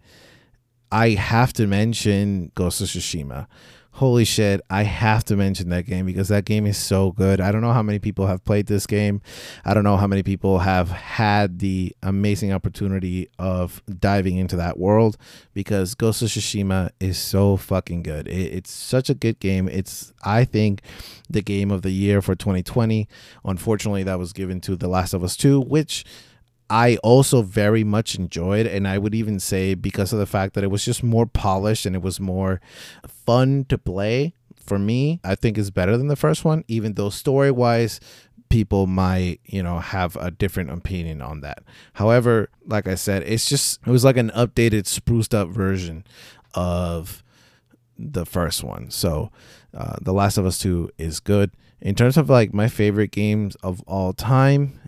[0.92, 3.46] I have to mention Ghost of Tsushima
[3.92, 7.40] holy shit, I have to mention that game because that game is so good.
[7.40, 9.20] I don't know how many people have played this game.
[9.64, 14.78] I don't know how many people have had the amazing opportunity of diving into that
[14.78, 15.16] world
[15.54, 18.28] because Ghost of Tsushima is so fucking good.
[18.28, 19.68] It, it's such a good game.
[19.68, 20.82] It's, I think,
[21.28, 23.08] the game of the year for 2020.
[23.44, 26.04] Unfortunately, that was given to The Last of Us 2, which
[26.70, 30.64] I also very much enjoyed, and I would even say because of the fact that
[30.64, 32.60] it was just more polished and it was more
[33.26, 37.10] fun to play for me, I think is better than the first one, even though
[37.10, 37.98] story wise,
[38.50, 41.62] people might you know have a different opinion on that.
[41.94, 46.04] However like i said it's just it was like an updated spruced up version
[46.54, 47.22] of
[47.98, 48.90] the first one.
[48.90, 49.30] So
[49.72, 51.52] uh, the last of us 2 is good.
[51.80, 54.80] In terms of like my favorite games of all time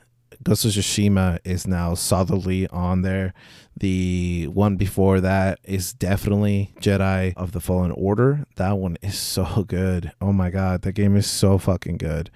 [0.43, 3.33] Ghost of Tsushima is now solidly on there.
[3.77, 8.45] The one before that is definitely Jedi of the Fallen Order.
[8.57, 10.13] That one is so good.
[10.21, 12.31] Oh my god, that game is so fucking good.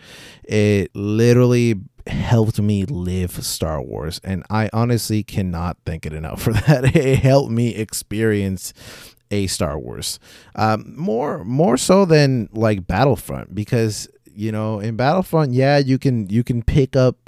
[0.44, 6.52] It literally helped me live Star Wars, and I honestly cannot thank it enough for
[6.66, 6.96] that.
[6.96, 8.72] It helped me experience
[9.30, 10.20] a Star Wars,
[10.54, 16.28] um, more more so than like Battlefront because you know in Battlefront, yeah, you can
[16.30, 17.25] you can pick up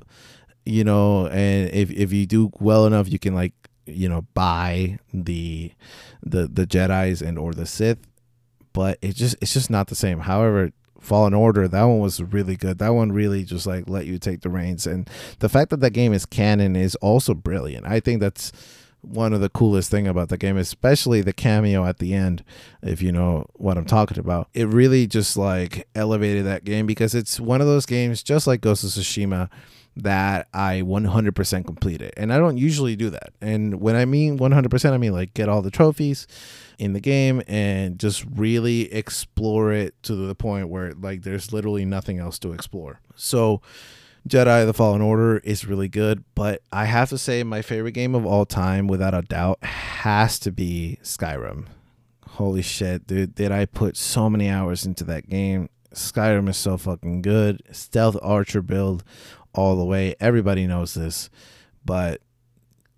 [0.68, 3.54] you know, and if if you do well enough, you can like
[3.86, 5.72] you know buy the
[6.22, 8.06] the the Jedi's and or the Sith,
[8.74, 10.20] but it just it's just not the same.
[10.20, 12.78] However, Fallen Order, that one was really good.
[12.78, 15.92] That one really just like let you take the reins, and the fact that that
[15.92, 17.86] game is canon is also brilliant.
[17.86, 18.52] I think that's
[19.00, 22.44] one of the coolest thing about the game, especially the cameo at the end.
[22.82, 27.14] If you know what I'm talking about, it really just like elevated that game because
[27.14, 29.48] it's one of those games, just like Ghost of Tsushima
[30.02, 32.12] that I 100% completed.
[32.16, 33.32] And I don't usually do that.
[33.40, 36.26] And when I mean 100%, I mean like get all the trophies
[36.78, 41.84] in the game and just really explore it to the point where like there's literally
[41.84, 43.00] nothing else to explore.
[43.16, 43.60] So
[44.28, 48.14] Jedi the Fallen Order is really good, but I have to say my favorite game
[48.14, 51.66] of all time without a doubt has to be Skyrim.
[52.26, 55.70] Holy shit, dude, did I put so many hours into that game?
[55.94, 57.62] Skyrim is so fucking good.
[57.72, 59.02] Stealth archer build
[59.54, 60.14] all the way.
[60.20, 61.30] Everybody knows this,
[61.84, 62.20] but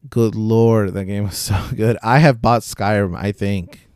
[0.09, 1.97] good lord, that game was so good.
[2.03, 3.89] I have bought Skyrim, I think,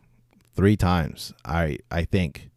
[0.54, 1.32] three times.
[1.44, 2.50] I I think,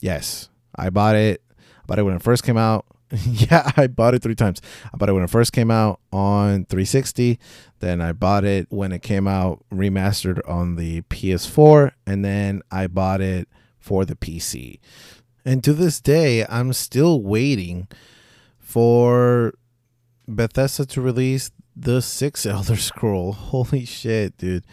[0.00, 1.42] yes, I bought it.
[1.58, 2.86] I bought it when it first came out.
[3.24, 4.60] yeah, I bought it three times.
[4.92, 7.38] I bought it when it first came out on 360.
[7.78, 12.88] Then I bought it when it came out remastered on the PS4, and then I
[12.88, 14.80] bought it for the PC.
[15.44, 17.86] And to this day, I'm still waiting
[18.66, 19.54] for
[20.26, 23.32] Bethesda to release the sixth Elder Scroll.
[23.32, 24.64] Holy shit, dude.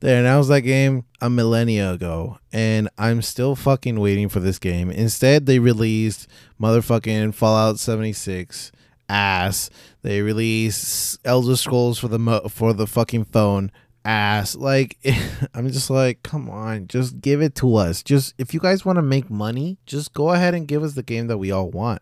[0.00, 4.90] They announced that game a millennia ago, and I'm still fucking waiting for this game.
[4.90, 8.72] Instead, they released motherfucking Fallout 76
[9.10, 9.68] ass.
[10.00, 13.70] They released Elder Scrolls for the mo- for the fucking phone
[14.02, 14.56] ass.
[14.56, 14.96] Like
[15.54, 18.02] I'm just like, come on, just give it to us.
[18.02, 21.02] Just if you guys want to make money, just go ahead and give us the
[21.02, 22.00] game that we all want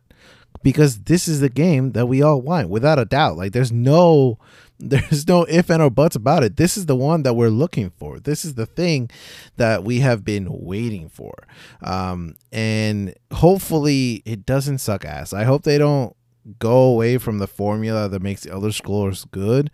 [0.62, 3.36] because this is the game that we all want without a doubt.
[3.36, 4.38] Like there's no
[4.80, 6.56] there's no if and or buts about it.
[6.56, 8.18] This is the one that we're looking for.
[8.18, 9.10] This is the thing
[9.56, 11.34] that we have been waiting for.
[11.82, 15.34] Um, and hopefully it doesn't suck ass.
[15.34, 16.16] I hope they don't
[16.58, 19.70] go away from the formula that makes the Elder Scrolls good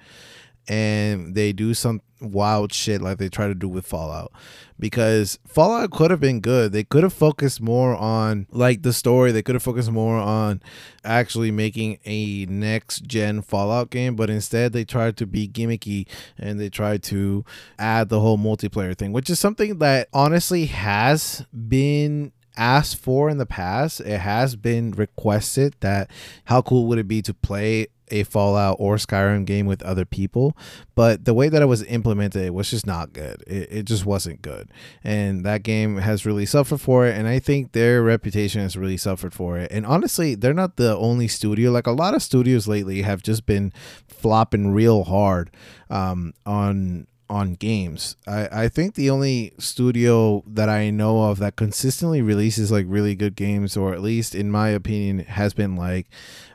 [0.68, 4.33] and they do some wild shit like they try to do with Fallout
[4.79, 6.72] because Fallout could have been good.
[6.72, 9.33] They could have focused more on like the story.
[9.33, 10.62] They could have focused more on
[11.05, 16.07] actually making a next gen Fallout game, but instead they tried to be gimmicky
[16.38, 17.44] and they tried to
[17.79, 23.38] add the whole multiplayer thing, which is something that honestly has been asked for in
[23.38, 24.00] the past.
[24.00, 26.11] It has been requested that
[26.46, 30.56] how cool would it be to play a Fallout or Skyrim game with other people,
[30.94, 33.42] but the way that it was implemented was just not good.
[33.46, 34.70] It, it just wasn't good.
[35.02, 37.16] And that game has really suffered for it.
[37.16, 39.70] And I think their reputation has really suffered for it.
[39.70, 41.70] And honestly, they're not the only studio.
[41.70, 43.72] Like a lot of studios lately have just been
[44.08, 45.50] flopping real hard
[45.90, 48.16] um, on on games.
[48.26, 53.14] I, I think the only studio that I know of that consistently releases like really
[53.14, 56.06] good games, or at least in my opinion, has been like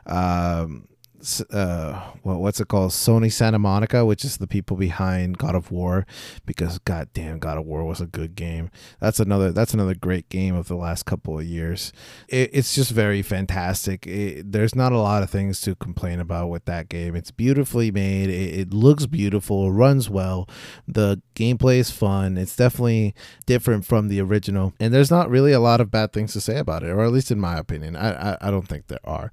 [0.06, 0.88] um,
[1.50, 2.90] uh what's it called?
[2.90, 6.06] Sony santa monica which is the people behind god of war
[6.46, 8.70] because god damn god of war was a good game.
[9.00, 11.92] That's another that's another great game of the last couple of years.
[12.28, 14.06] It, it's just very fantastic.
[14.06, 17.14] It, there's not a lot of things to complain about with that game.
[17.14, 18.28] It's beautifully made.
[18.28, 20.48] It, it looks beautiful runs well.
[20.86, 22.36] The gameplay is fun.
[22.36, 23.14] It's definitely
[23.46, 24.74] different from the original.
[24.80, 27.12] And there's not really a lot of bad things to say about it or at
[27.12, 27.96] least in my opinion.
[27.96, 29.32] I, I, I don't think there are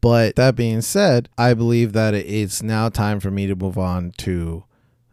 [0.00, 4.12] but that being said, I believe that it's now time for me to move on
[4.18, 4.64] to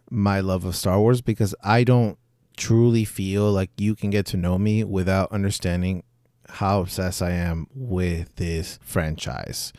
[0.10, 2.18] my love of Star Wars because I don't
[2.56, 6.04] truly feel like you can get to know me without understanding
[6.50, 9.74] how obsessed I am with this franchise.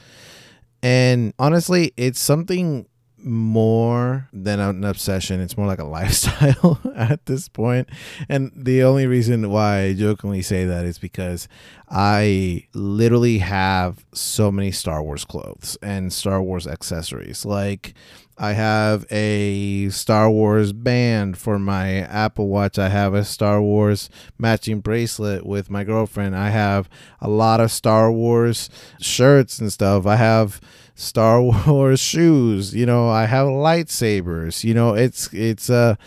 [0.83, 2.87] And honestly, it's something
[3.23, 5.41] more than an obsession.
[5.41, 7.89] It's more like a lifestyle at this point.
[8.29, 11.49] And the only reason why I jokingly say that is because
[11.89, 17.45] I literally have so many Star Wars clothes and Star Wars accessories.
[17.45, 17.95] Like,
[18.39, 22.79] I have a Star Wars band for my Apple Watch.
[22.79, 24.09] I have a Star Wars
[24.39, 26.37] matching bracelet with my girlfriend.
[26.37, 26.89] I have
[27.21, 28.71] a lot of Star Wars
[29.01, 30.07] shirts and stuff.
[30.07, 30.61] I have
[30.95, 32.75] Star Wars shoes.
[32.77, 34.63] You know, I have lightsabers.
[34.63, 35.99] You know, it's it's a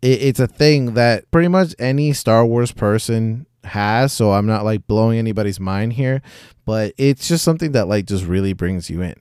[0.00, 4.86] it's a thing that pretty much any Star Wars person has so i'm not like
[4.86, 6.20] blowing anybody's mind here
[6.66, 9.14] but it's just something that like just really brings you in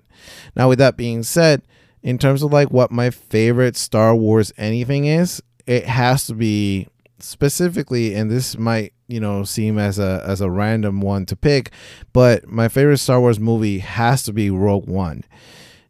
[0.53, 1.61] now with that being said
[2.03, 6.87] in terms of like what my favorite star wars anything is it has to be
[7.19, 11.71] specifically and this might you know seem as a as a random one to pick
[12.11, 15.23] but my favorite star wars movie has to be rogue one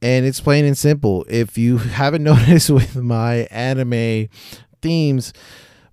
[0.02, 4.30] and it's plain and simple if you haven't noticed with my anime
[4.82, 5.34] themes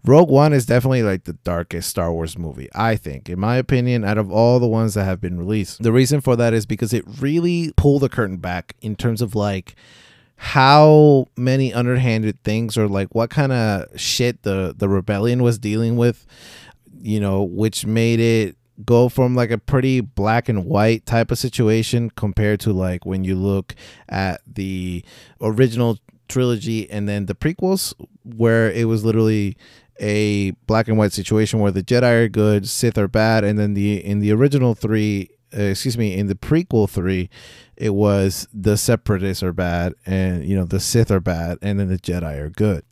[0.02, 4.02] Rogue One is definitely like the darkest Star Wars movie, I think, in my opinion,
[4.02, 5.82] out of all the ones that have been released.
[5.82, 9.34] The reason for that is because it really pulled the curtain back in terms of
[9.34, 9.74] like
[10.42, 15.98] how many underhanded things or like what kind of shit the the rebellion was dealing
[15.98, 16.26] with,
[16.98, 21.38] you know, which made it go from like a pretty black and white type of
[21.38, 23.74] situation compared to like when you look
[24.08, 25.04] at the
[25.42, 27.92] original trilogy and then the prequels
[28.24, 29.54] where it was literally
[30.00, 33.74] a black and white situation where the Jedi are good, Sith are bad, and then
[33.74, 37.30] the in the original three, uh, excuse me, in the prequel three,
[37.76, 41.88] it was the Separatists are bad, and you know the Sith are bad, and then
[41.88, 42.84] the Jedi are good.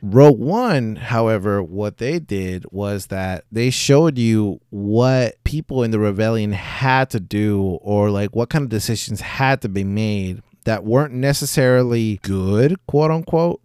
[0.00, 5.98] Rogue One, however, what they did was that they showed you what people in the
[5.98, 10.84] rebellion had to do, or like what kind of decisions had to be made that
[10.84, 13.60] weren't necessarily good, quote unquote,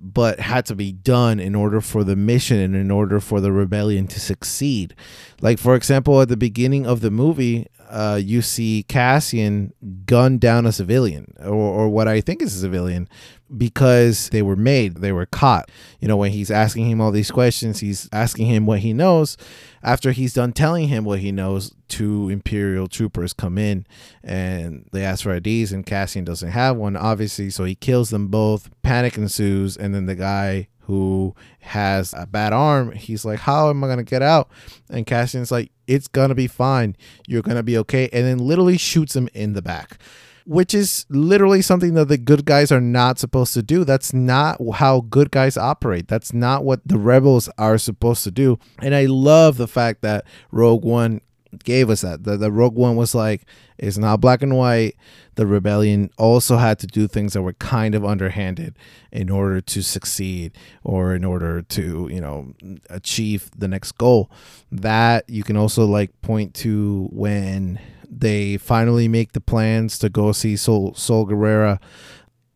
[0.00, 3.52] but had to be done in order for the mission and in order for the
[3.52, 4.94] rebellion to succeed.
[5.40, 9.72] Like, for example, at the beginning of the movie, uh, you see Cassian
[10.04, 13.08] gun down a civilian, or, or what I think is a civilian,
[13.56, 15.70] because they were made, they were caught.
[16.00, 19.36] You know, when he's asking him all these questions, he's asking him what he knows.
[19.82, 23.86] After he's done telling him what he knows, two Imperial troopers come in
[24.24, 28.28] and they ask for IDs, and Cassian doesn't have one, obviously, so he kills them
[28.28, 28.68] both.
[28.82, 33.82] Panic ensues, and then the guy who has a bad arm, he's like, How am
[33.82, 34.48] I going to get out?
[34.88, 36.96] And Cassian's like, It's going to be fine.
[37.26, 38.08] You're going to be okay.
[38.12, 39.98] And then literally shoots him in the back
[40.46, 43.84] which is literally something that the good guys are not supposed to do.
[43.84, 46.06] That's not how good guys operate.
[46.06, 48.58] That's not what the rebels are supposed to do.
[48.80, 51.20] And I love the fact that Rogue One
[51.64, 52.24] gave us that.
[52.24, 53.46] The, the Rogue One was like,
[53.78, 54.96] it's not black and white.
[55.34, 58.76] The rebellion also had to do things that were kind of underhanded
[59.12, 60.52] in order to succeed
[60.82, 62.54] or in order to, you know,
[62.88, 64.30] achieve the next goal.
[64.72, 70.32] That you can also like point to when they finally make the plans to go
[70.32, 71.80] see Sol, Saw Gerrera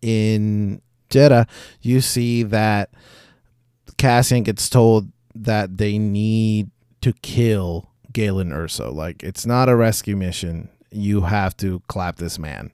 [0.01, 0.81] in
[1.11, 1.49] Jedha.
[1.83, 2.91] you see that
[3.99, 6.71] Cassian gets told that they need
[7.03, 8.93] to kill Galen Erso.
[8.93, 10.69] Like it's not a rescue mission.
[10.91, 12.73] You have to clap this man.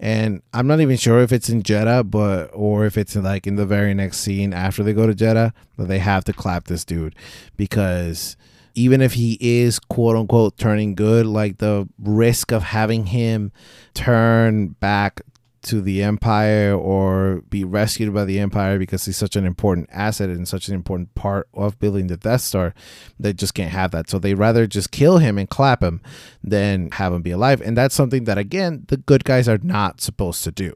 [0.00, 3.54] And I'm not even sure if it's in Jedha, but or if it's like in
[3.54, 6.84] the very next scene after they go to Jedha, but they have to clap this
[6.84, 7.14] dude
[7.56, 8.36] because
[8.74, 13.52] even if he is quote unquote turning good, like the risk of having him
[13.94, 15.22] turn back
[15.62, 20.28] to the empire or be rescued by the empire because he's such an important asset
[20.28, 22.74] and such an important part of building the Death Star,
[23.18, 24.10] they just can't have that.
[24.10, 26.00] So they rather just kill him and clap him
[26.42, 27.60] than have him be alive.
[27.60, 30.74] And that's something that again the good guys are not supposed to do.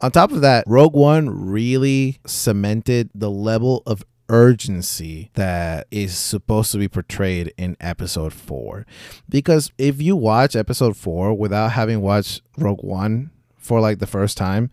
[0.00, 6.72] On top of that, Rogue One really cemented the level of urgency that is supposed
[6.72, 8.86] to be portrayed in episode 4
[9.28, 13.30] because if you watch episode 4 without having watched Rogue One
[13.64, 14.70] for like the first time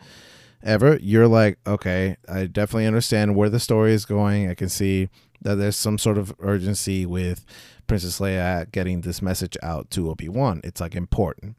[0.63, 5.09] ever you're like okay I definitely understand where the story is going I can see
[5.41, 7.45] that there's some sort of urgency with
[7.87, 11.55] Princess Leia getting this message out to Obi-Wan it's like important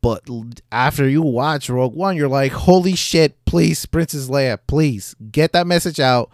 [0.00, 0.22] but
[0.70, 5.66] after you watch Rogue One, you're like, holy shit, please, Princess Leia, please get that
[5.66, 6.30] message out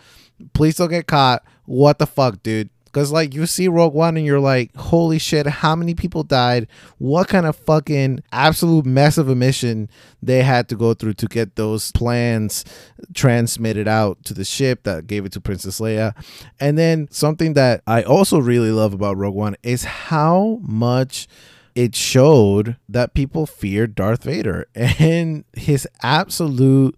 [0.52, 1.44] Please don't get caught.
[1.64, 2.70] What the fuck, dude?
[2.94, 6.68] Because, like, you see Rogue One and you're like, holy shit, how many people died?
[6.98, 9.90] What kind of fucking absolute mess of a mission
[10.22, 12.64] they had to go through to get those plans
[13.12, 16.14] transmitted out to the ship that gave it to Princess Leia?
[16.60, 21.26] And then something that I also really love about Rogue One is how much
[21.74, 26.96] it showed that people feared Darth Vader and his absolute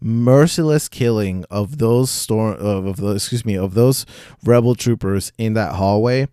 [0.00, 4.06] merciless killing of those storm of, of excuse me of those
[4.44, 6.28] rebel troopers in that hallway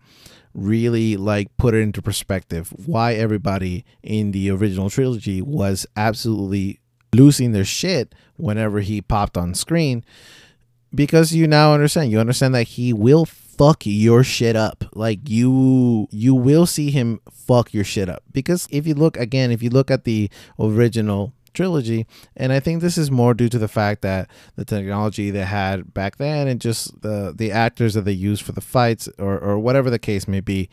[0.53, 6.79] really like put it into perspective why everybody in the original trilogy was absolutely
[7.13, 10.03] losing their shit whenever he popped on screen.
[10.93, 14.85] Because you now understand you understand that he will fuck your shit up.
[14.93, 18.23] Like you you will see him fuck your shit up.
[18.31, 22.81] Because if you look again if you look at the original trilogy and i think
[22.81, 26.61] this is more due to the fact that the technology they had back then and
[26.61, 30.27] just the the actors that they used for the fights or or whatever the case
[30.27, 30.69] may be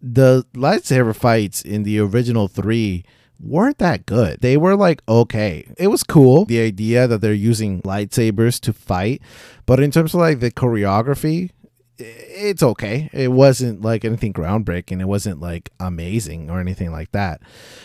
[0.00, 3.04] the lightsaber fights in the original 3
[3.40, 4.40] weren't that good.
[4.40, 5.66] They were like okay.
[5.76, 9.22] It was cool the idea that they're using lightsabers to fight,
[9.66, 11.50] but in terms of like the choreography,
[11.98, 13.10] it's okay.
[13.12, 15.00] It wasn't like anything groundbreaking.
[15.00, 17.40] It wasn't like amazing or anything like that.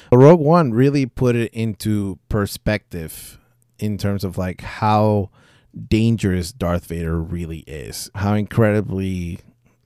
[0.09, 3.39] But Rogue One really put it into perspective
[3.79, 5.29] in terms of like how
[5.87, 8.09] dangerous Darth Vader really is.
[8.15, 9.39] How incredibly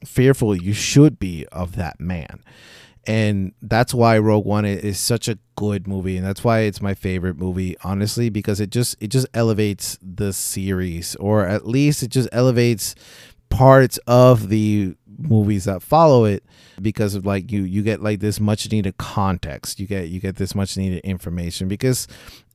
[0.06, 2.44] fearful you should be of that man
[3.08, 6.94] and that's why Rogue One is such a good movie, and that's why it's my
[6.94, 12.10] favorite movie, honestly, because it just it just elevates the series, or at least it
[12.10, 12.96] just elevates
[13.50, 16.44] parts of the movies that follow it
[16.82, 20.36] because of like you you get like this much needed context you get you get
[20.36, 22.08] this much needed information because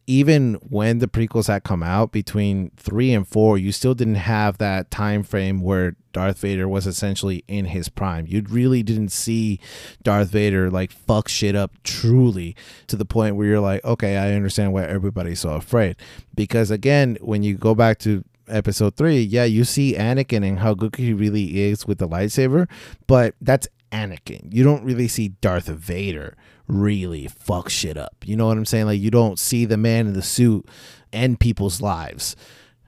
[0.07, 4.59] even when the prequels had come out between three and four, you still didn't have
[4.59, 8.26] that time frame where Darth Vader was essentially in his prime.
[8.26, 9.61] You really didn't see
[10.03, 12.57] Darth Vader like fuck shit up truly
[12.88, 15.97] to the point where you're like, okay, I understand why everybody's so afraid.
[16.34, 20.74] Because again, when you go back to episode three, yeah, you see Anakin and how
[20.74, 22.68] good he really is with the lightsaber,
[23.07, 24.53] but that's Anakin.
[24.53, 26.36] You don't really see Darth Vader
[26.66, 28.16] really fuck shit up.
[28.24, 28.86] You know what I'm saying?
[28.86, 30.68] Like you don't see the man in the suit
[31.12, 32.36] end people's lives.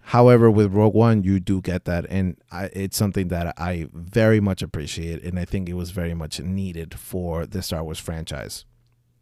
[0.09, 4.39] However, with Rogue One, you do get that, and I, it's something that I very
[4.39, 8.67] much appreciate, and I think it was very much needed for the Star Wars franchise.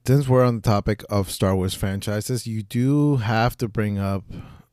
[0.05, 4.25] Since we're on the topic of Star Wars franchises, you do have to bring up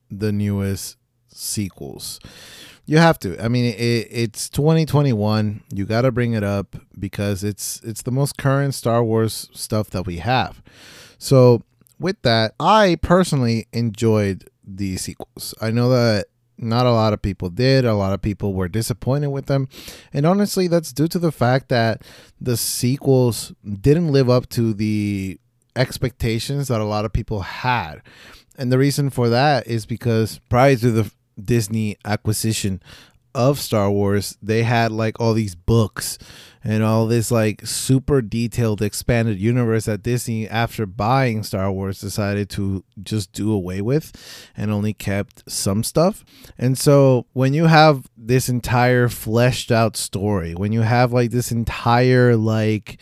[0.09, 0.97] the newest
[1.29, 2.19] sequels.
[2.85, 3.41] You have to.
[3.43, 5.63] I mean, it, it's 2021.
[5.73, 9.89] You got to bring it up because it's it's the most current Star Wars stuff
[9.91, 10.61] that we have.
[11.17, 11.61] So,
[11.99, 15.53] with that, I personally enjoyed the sequels.
[15.61, 16.27] I know that
[16.57, 17.85] not a lot of people did.
[17.85, 19.67] A lot of people were disappointed with them.
[20.13, 22.01] And honestly, that's due to the fact that
[22.39, 25.39] the sequels didn't live up to the
[25.75, 28.01] expectations that a lot of people had.
[28.57, 31.11] And the reason for that is because prior to the
[31.45, 32.81] Disney acquisition
[33.35, 36.17] of Star Wars, they had like all these books
[36.63, 42.49] and all this like super detailed expanded universe that Disney after buying Star Wars decided
[42.51, 44.11] to just do away with
[44.57, 46.25] and only kept some stuff.
[46.57, 51.51] And so when you have this entire fleshed out story, when you have like this
[51.51, 52.99] entire like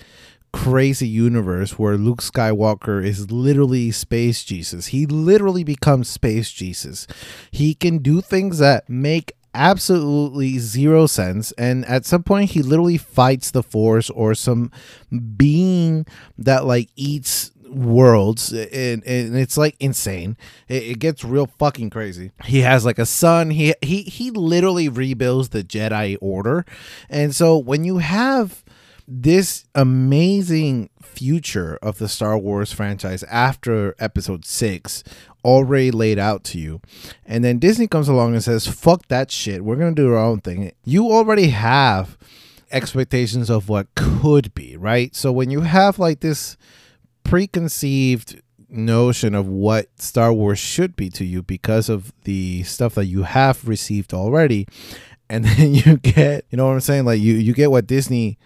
[0.52, 4.88] crazy universe where Luke Skywalker is literally space Jesus.
[4.88, 7.08] He literally becomes space Jesus.
[7.52, 12.98] He can do things that make absolutely zero sense and at some point he literally
[12.98, 14.72] fights the force or some
[15.36, 16.06] being
[16.38, 20.38] that like eats worlds and, and it's like insane
[20.68, 24.88] it, it, gets real fucking crazy he has like a son he he he literally
[24.88, 26.64] rebuilds the jedi order
[27.10, 28.64] and so when you have
[29.08, 35.03] this amazing future of the Star Wars franchise after episode 6
[35.45, 36.82] already laid out to you.
[37.26, 39.64] And then Disney comes along and says, "Fuck that shit.
[39.64, 42.18] We're going to do our own thing." You already have
[42.70, 45.16] expectations of what could be, right?
[45.16, 46.58] So when you have like this
[47.24, 53.05] preconceived notion of what Star Wars should be to you because of the stuff that
[53.05, 54.68] you have received already
[55.30, 57.05] and then you get, you know what I'm saying?
[57.05, 58.38] Like you you get what Disney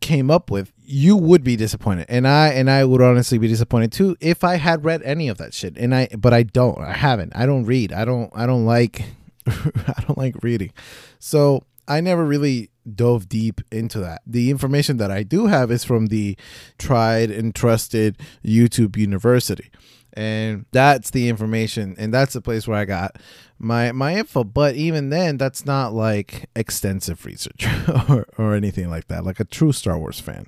[0.00, 2.06] came up with, you would be disappointed.
[2.08, 5.38] And I and I would honestly be disappointed too if I had read any of
[5.38, 5.76] that shit.
[5.76, 6.78] And I but I don't.
[6.78, 7.32] I haven't.
[7.34, 7.92] I don't read.
[7.92, 9.04] I don't I don't like
[9.46, 10.72] I don't like reading.
[11.18, 14.22] So I never really dove deep into that.
[14.26, 16.36] The information that I do have is from the
[16.78, 19.70] tried and trusted YouTube University
[20.14, 23.16] and that's the information and that's the place where i got
[23.58, 24.44] my my info.
[24.44, 27.66] But even then that's not like extensive research
[28.08, 30.46] or, or anything like that like a true star wars fan.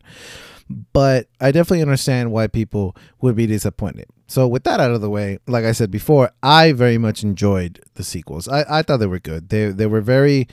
[0.92, 4.06] But i definitely understand why people would be disappointed.
[4.28, 7.80] So with that out of the way like i said before i very much enjoyed
[7.94, 8.48] the sequels.
[8.48, 9.48] I, I thought they were good.
[9.48, 10.48] They, they were very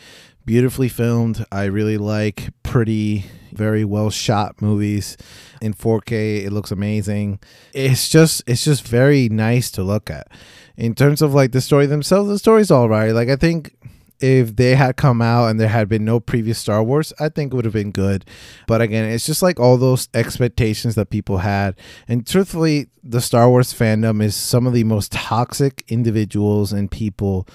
[0.45, 1.45] beautifully filmed.
[1.51, 5.15] I really like pretty very well shot movies
[5.63, 6.43] in 4K.
[6.43, 7.39] It looks amazing.
[7.73, 10.27] It's just it's just very nice to look at.
[10.75, 13.11] In terms of like the story themselves, the story's all right.
[13.11, 13.75] Like I think
[14.19, 17.51] if they had come out and there had been no previous Star Wars, I think
[17.51, 18.25] it would have been good.
[18.67, 21.75] But again, it's just like all those expectations that people had.
[22.07, 27.47] And truthfully, the Star Wars fandom is some of the most toxic individuals and people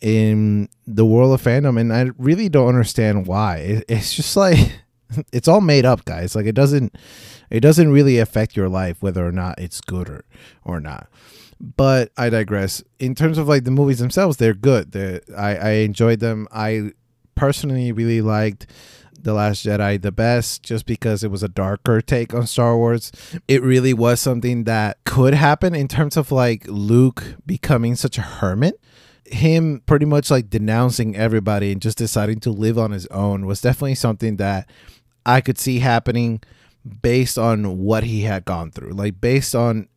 [0.00, 1.80] in the world of fandom.
[1.80, 3.84] And I really don't understand why.
[3.88, 4.58] It's just like
[5.32, 6.34] it's all made up, guys.
[6.34, 6.96] Like it doesn't
[7.50, 10.24] it doesn't really affect your life whether or not it's good or
[10.64, 11.08] or not
[11.60, 12.82] but I digress.
[12.98, 14.92] In terms of like the movies themselves, they're good.
[14.92, 16.46] They're, I I enjoyed them.
[16.52, 16.92] I
[17.34, 18.66] personally really liked
[19.20, 23.10] the Last Jedi the best just because it was a darker take on Star Wars.
[23.48, 28.22] It really was something that could happen in terms of like Luke becoming such a
[28.22, 28.80] hermit.
[29.24, 33.60] Him pretty much like denouncing everybody and just deciding to live on his own was
[33.60, 34.70] definitely something that
[35.26, 36.40] I could see happening
[37.02, 38.92] based on what he had gone through.
[38.92, 39.88] Like based on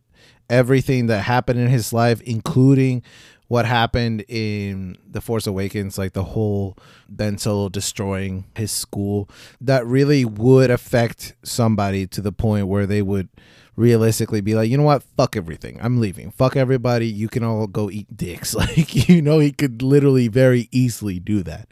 [0.49, 3.03] everything that happened in his life, including
[3.47, 6.77] what happened in The Force Awakens, like the whole
[7.09, 9.29] Ben Solo destroying his school,
[9.59, 13.27] that really would affect somebody to the point where they would
[13.75, 15.79] realistically be like, you know what, fuck everything.
[15.81, 16.31] I'm leaving.
[16.31, 17.07] Fuck everybody.
[17.07, 18.55] You can all go eat dicks.
[18.61, 21.67] Like, you know, he could literally very easily do that.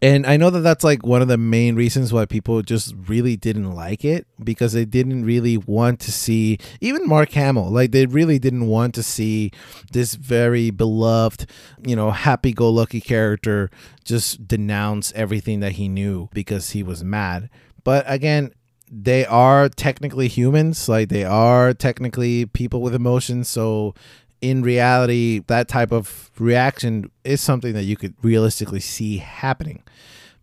[0.00, 3.36] And I know that that's like one of the main reasons why people just really
[3.36, 8.06] didn't like it because they didn't really want to see, even Mark Hamill, like, they
[8.06, 9.50] really didn't want to see
[9.90, 11.50] this very beloved,
[11.82, 13.68] you know, happy go lucky character
[14.04, 17.50] just denounce everything that he knew because he was mad.
[17.84, 18.52] But again,
[18.90, 23.94] they are technically humans like they are technically people with emotions so
[24.40, 29.82] in reality that type of reaction is something that you could realistically see happening.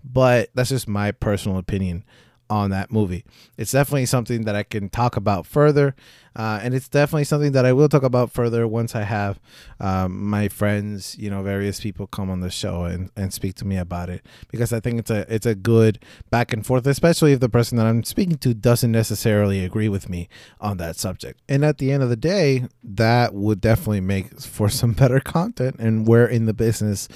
[0.03, 2.03] But that's just my personal opinion
[2.49, 3.25] on that movie.
[3.57, 5.95] It's definitely something that I can talk about further,
[6.35, 9.39] uh, and it's definitely something that I will talk about further once I have
[9.79, 13.65] um, my friends, you know, various people come on the show and, and speak to
[13.65, 17.31] me about it because I think it's a it's a good back and forth, especially
[17.31, 20.27] if the person that I'm speaking to doesn't necessarily agree with me
[20.59, 21.41] on that subject.
[21.47, 25.77] And at the end of the day, that would definitely make for some better content,
[25.79, 27.07] and we're in the business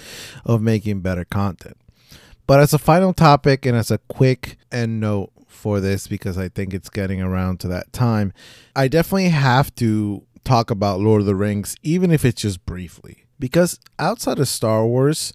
[0.45, 1.77] of making better content.
[2.49, 6.49] But as a final topic and as a quick end note for this, because I
[6.49, 8.33] think it's getting around to that time,
[8.75, 13.25] I definitely have to talk about Lord of the Rings, even if it's just briefly.
[13.37, 15.31] Because outside of Star Wars,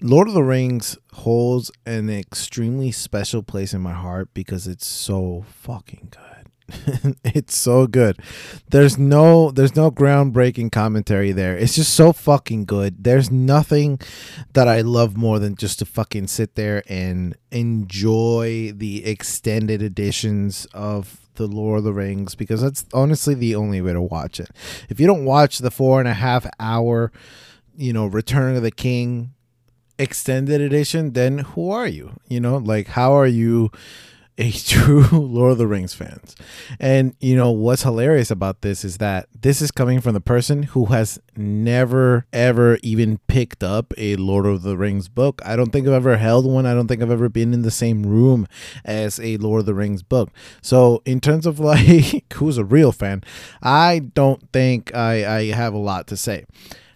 [0.00, 5.44] Lord of the Rings holds an extremely special place in my heart because it's so
[5.48, 6.39] fucking good.
[7.24, 8.18] it's so good.
[8.70, 11.56] There's no there's no groundbreaking commentary there.
[11.56, 13.04] It's just so fucking good.
[13.04, 14.00] There's nothing
[14.52, 20.66] that I love more than just to fucking sit there and enjoy the extended editions
[20.72, 24.50] of the Lord of the Rings because that's honestly the only way to watch it.
[24.88, 27.12] If you don't watch the four and a half hour,
[27.76, 29.34] you know, Return of the King
[29.98, 32.18] extended edition, then who are you?
[32.28, 33.70] You know, like how are you
[34.40, 36.34] a true Lord of the Rings fans.
[36.80, 40.64] And you know what's hilarious about this is that this is coming from the person
[40.64, 45.42] who has never ever even picked up a Lord of the Rings book.
[45.44, 46.64] I don't think I've ever held one.
[46.64, 48.48] I don't think I've ever been in the same room
[48.84, 50.30] as a Lord of the Rings book.
[50.62, 53.22] So in terms of like who's a real fan,
[53.62, 56.46] I don't think I I have a lot to say.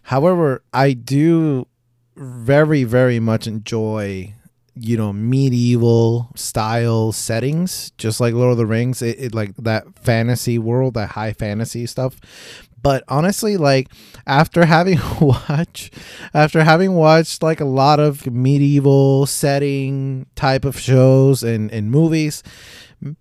[0.04, 1.66] However, I do
[2.16, 4.34] very very much enjoy
[4.76, 9.84] you know medieval style settings just like lord of the rings it, it, like that
[10.00, 12.20] fantasy world that high fantasy stuff.
[12.82, 13.88] But honestly like
[14.26, 15.94] after having watched
[16.34, 22.42] after having watched like a lot of medieval setting type of shows and and movies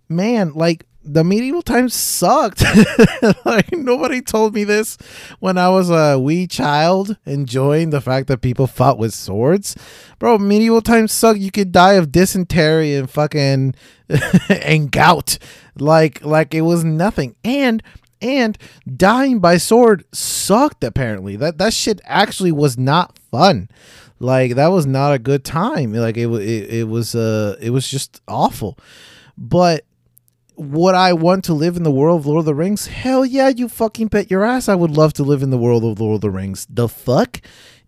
[0.09, 2.63] man like the medieval times sucked.
[3.45, 4.97] like nobody told me this
[5.39, 9.75] when I was a wee child, enjoying the fact that people fought with swords.
[10.19, 11.37] Bro, medieval times suck.
[11.37, 13.75] You could die of dysentery and fucking
[14.49, 15.37] and gout.
[15.77, 17.35] Like like it was nothing.
[17.43, 17.83] And
[18.21, 18.57] and
[18.95, 21.35] dying by sword sucked apparently.
[21.35, 23.69] That that shit actually was not fun.
[24.19, 25.93] Like that was not a good time.
[25.93, 28.77] Like it it, it was uh it was just awful.
[29.37, 29.83] But
[30.55, 32.87] would I want to live in the world of Lord of the Rings?
[32.87, 35.83] Hell yeah, you fucking bet your ass I would love to live in the world
[35.83, 36.67] of Lord of the Rings.
[36.69, 37.41] The fuck?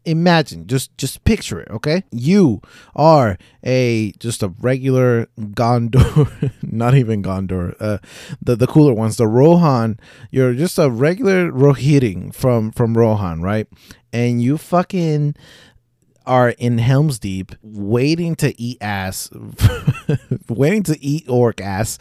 [0.08, 2.04] Imagine, just just picture it, okay?
[2.12, 2.62] You
[2.96, 7.98] are a just a regular Gondor, not even Gondor, uh,
[8.40, 10.00] the the cooler ones, the Rohan.
[10.30, 13.68] You're just a regular Rohirrim from from Rohan, right?
[14.14, 15.36] And you fucking
[16.28, 19.30] are in Helm's Deep waiting to eat ass,
[20.50, 21.98] waiting to eat orc ass,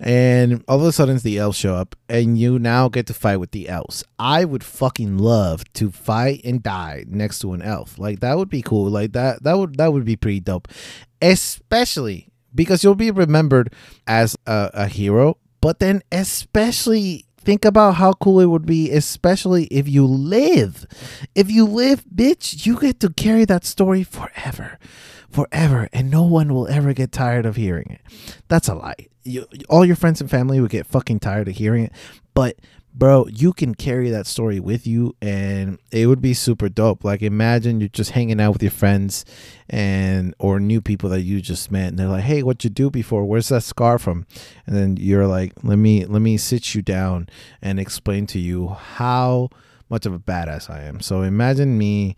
[0.00, 3.38] and all of a sudden the elves show up, and you now get to fight
[3.38, 4.04] with the elves.
[4.18, 7.98] I would fucking love to fight and die next to an elf.
[7.98, 8.90] Like that would be cool.
[8.90, 10.68] Like that that would that would be pretty dope,
[11.20, 13.72] especially because you'll be remembered
[14.06, 19.64] as a, a hero, but then especially think about how cool it would be, especially
[19.66, 20.84] if you live.
[21.34, 24.78] If you live, bitch, you get to carry that story forever,
[25.30, 28.00] forever, and no one will ever get tired of hearing it.
[28.48, 29.06] That's a lie.
[29.22, 31.92] You, all your friends and family would get fucking tired of hearing it,
[32.34, 32.56] but
[32.96, 37.04] bro, you can carry that story with you and it would be super dope.
[37.04, 39.24] Like imagine you're just hanging out with your friends
[39.68, 42.90] and or new people that you just met and they're like, "Hey, what you do
[42.90, 43.24] before?
[43.24, 44.26] Where's that scar from?"
[44.66, 47.28] And then you're like, "Let me let me sit you down
[47.60, 49.50] and explain to you how
[49.90, 52.16] much of a badass I am." So imagine me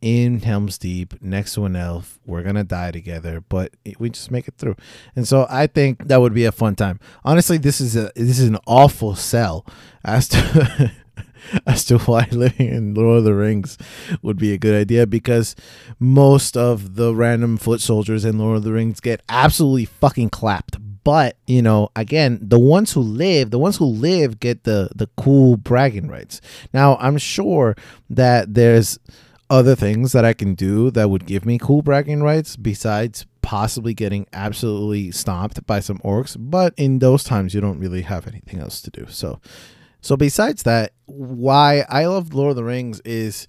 [0.00, 2.18] in Helm's Deep next to an elf.
[2.26, 4.76] We're gonna die together, but we just make it through.
[5.16, 7.00] And so I think that would be a fun time.
[7.24, 9.66] Honestly, this is a this is an awful sell
[10.04, 10.92] as to
[11.66, 13.78] as to why living in Lord of the Rings
[14.22, 15.56] would be a good idea because
[15.98, 20.76] most of the random foot soldiers in Lord of the Rings get absolutely fucking clapped.
[21.04, 25.08] But you know, again, the ones who live, the ones who live get the the
[25.16, 26.40] cool bragging rights.
[26.74, 27.76] Now, I'm sure
[28.10, 28.98] that there's
[29.50, 33.94] other things that I can do that would give me cool bragging rights besides possibly
[33.94, 36.36] getting absolutely stomped by some orcs.
[36.38, 39.06] But in those times, you don't really have anything else to do.
[39.08, 39.40] So,
[40.02, 43.48] so besides that, why I love Lord of the Rings is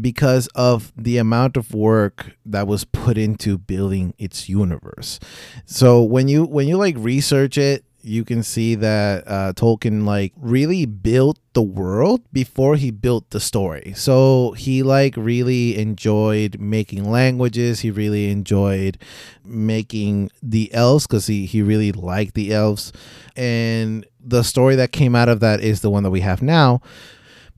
[0.00, 5.18] because of the amount of work that was put into building its universe.
[5.64, 10.32] So when you when you like research it you can see that uh, Tolkien like
[10.36, 13.94] really built the world before he built the story.
[13.96, 17.80] So he like really enjoyed making languages.
[17.80, 18.98] He really enjoyed
[19.44, 22.92] making the elves because he he really liked the elves,
[23.34, 26.80] and the story that came out of that is the one that we have now.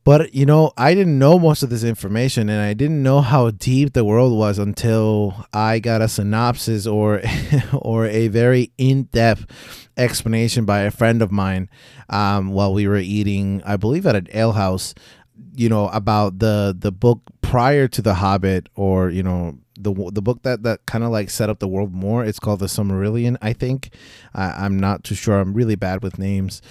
[0.08, 3.50] But you know, I didn't know most of this information and I didn't know how
[3.50, 7.20] deep the world was until I got a synopsis or
[7.74, 9.44] or a very in-depth
[9.98, 11.68] explanation by a friend of mine
[12.08, 14.94] um, while we were eating, I believe at an ale house,
[15.54, 20.22] you know, about the the book prior to The Hobbit or, you know, the the
[20.22, 22.24] book that that kind of like set up the world more.
[22.24, 23.90] It's called the Silmarillion, I think.
[24.34, 25.38] I, I'm not too sure.
[25.38, 26.62] I'm really bad with names,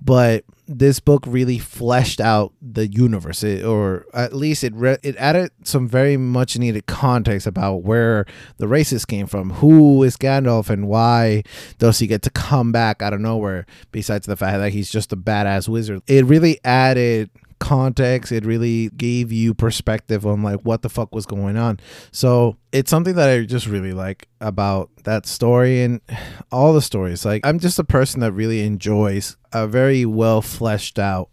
[0.00, 5.16] but this book really fleshed out the universe, it, or at least it re- it
[5.16, 8.24] added some very much needed context about where
[8.56, 11.42] the races came from, who is Gandalf, and why
[11.78, 13.66] does he get to come back out of nowhere?
[13.92, 17.30] Besides the fact that he's just a badass wizard, it really added
[17.64, 21.80] context it really gave you perspective on like what the fuck was going on.
[22.12, 26.02] So it's something that i just really like about that story and
[26.52, 27.24] all the stories.
[27.24, 31.30] Like i'm just a person that really enjoys a very well fleshed out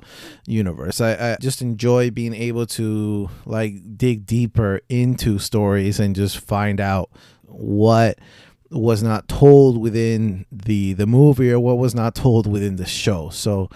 [0.48, 1.02] universe.
[1.02, 6.80] I, I just enjoy being able to like dig deeper into stories and just find
[6.80, 7.10] out
[7.44, 8.18] what
[8.72, 13.30] was not told within the the movie or what was not told within the show
[13.30, 13.70] so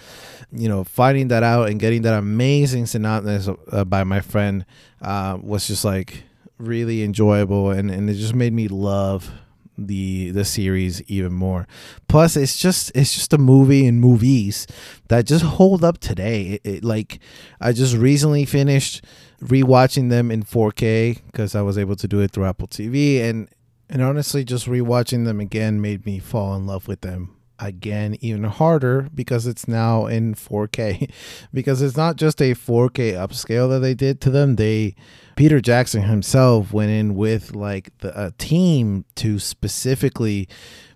[0.51, 4.65] you know, finding that out and getting that amazing synopsis uh, by my friend
[5.01, 6.23] uh, was just like
[6.57, 9.31] really enjoyable, and and it just made me love
[9.77, 11.67] the the series even more.
[12.07, 14.67] Plus, it's just it's just a movie and movies
[15.09, 16.43] that just hold up today.
[16.43, 17.19] It, it, like
[17.59, 19.03] I just recently finished
[19.41, 23.49] rewatching them in 4K because I was able to do it through Apple TV, and
[23.89, 28.43] and honestly, just rewatching them again made me fall in love with them again even
[28.43, 31.09] harder because it's now in 4K
[31.53, 34.55] because it's not just a 4K upscale that they did to them.
[34.55, 34.95] They
[35.35, 40.47] Peter Jackson himself went in with like the, a team to specifically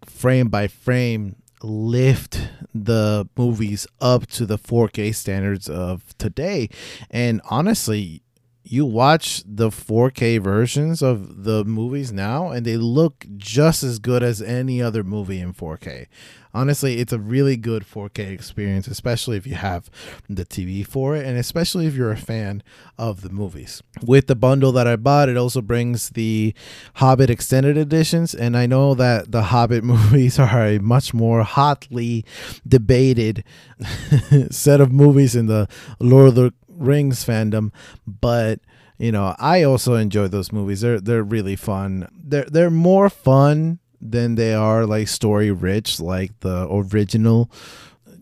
[0.06, 6.70] frame by frame lift the movies up to the 4K standards of today.
[7.10, 8.24] And honestly
[8.64, 14.22] you watch the 4K versions of the movies now and they look just as good
[14.22, 16.08] as any other movie in 4K
[16.54, 19.90] honestly, it's a really good 4K experience, especially if you have
[20.28, 22.64] the TV for it, and especially if you're a fan
[22.98, 23.84] of the movies.
[24.02, 26.54] With the bundle that I bought, it also brings the
[26.96, 32.26] Hobbit extended editions, and I know that the Hobbit movies are a much more hotly
[32.68, 33.44] debated
[34.50, 35.68] set of movies in the
[36.00, 37.72] Lord of the Rings fandom,
[38.08, 38.60] but
[38.98, 40.82] you know, I also enjoy those movies.
[40.82, 42.08] They're they're really fun.
[42.12, 47.52] They're they're more fun than they are like story rich like the original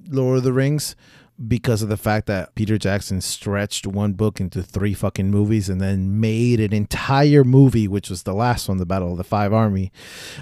[0.10, 0.96] Lord of the Rings.
[1.48, 5.80] because of the fact that Peter Jackson stretched one book into three fucking movies and
[5.80, 9.54] then made an entire movie, which was the last one, The Battle of the Five
[9.54, 9.92] Army,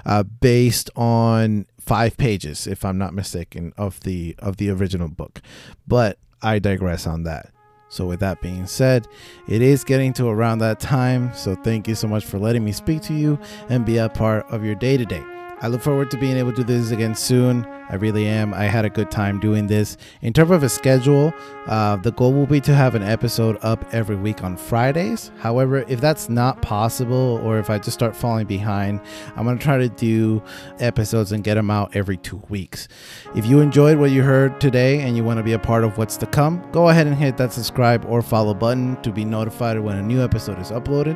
[0.06, 5.42] uh, based on five pages, if I'm not mistaken, of the of the original book.
[5.86, 7.52] But I digress on that.
[7.96, 9.08] So, with that being said,
[9.48, 11.34] it is getting to around that time.
[11.34, 13.40] So, thank you so much for letting me speak to you
[13.70, 15.35] and be a part of your day to day.
[15.62, 17.66] I look forward to being able to do this again soon.
[17.90, 18.54] I really am.
[18.54, 19.96] I had a good time doing this.
[20.22, 21.34] In terms of a schedule,
[21.68, 25.32] uh, the goal will be to have an episode up every week on Fridays.
[25.38, 29.02] However, if that's not possible, or if I just start falling behind,
[29.36, 30.44] I'm going to try to do
[30.80, 32.88] episodes and get them out every two weeks.
[33.36, 35.98] If you enjoyed what you heard today and you want to be a part of
[35.98, 39.80] what's to come, go ahead and hit that subscribe or follow button to be notified
[39.80, 41.16] when a new episode is uploaded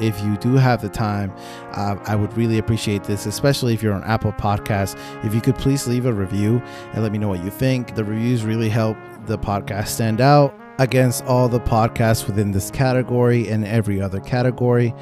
[0.00, 1.32] if you do have the time,
[1.72, 4.98] uh, I would really appreciate this, especially if you're on Apple Podcasts.
[5.24, 7.94] If you could please leave a review and let me know what you think.
[7.94, 13.48] The reviews really help the podcast stand out against all the podcasts within this category
[13.48, 14.94] and every other category.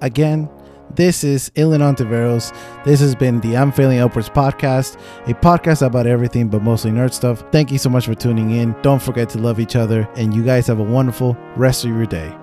[0.00, 0.48] Again,
[0.94, 2.54] this is Ilan Ontiveros.
[2.84, 7.12] This has been the I'm Failing Upwards podcast, a podcast about everything but mostly nerd
[7.12, 7.44] stuff.
[7.52, 8.74] Thank you so much for tuning in.
[8.82, 12.06] Don't forget to love each other, and you guys have a wonderful rest of your
[12.06, 12.34] day.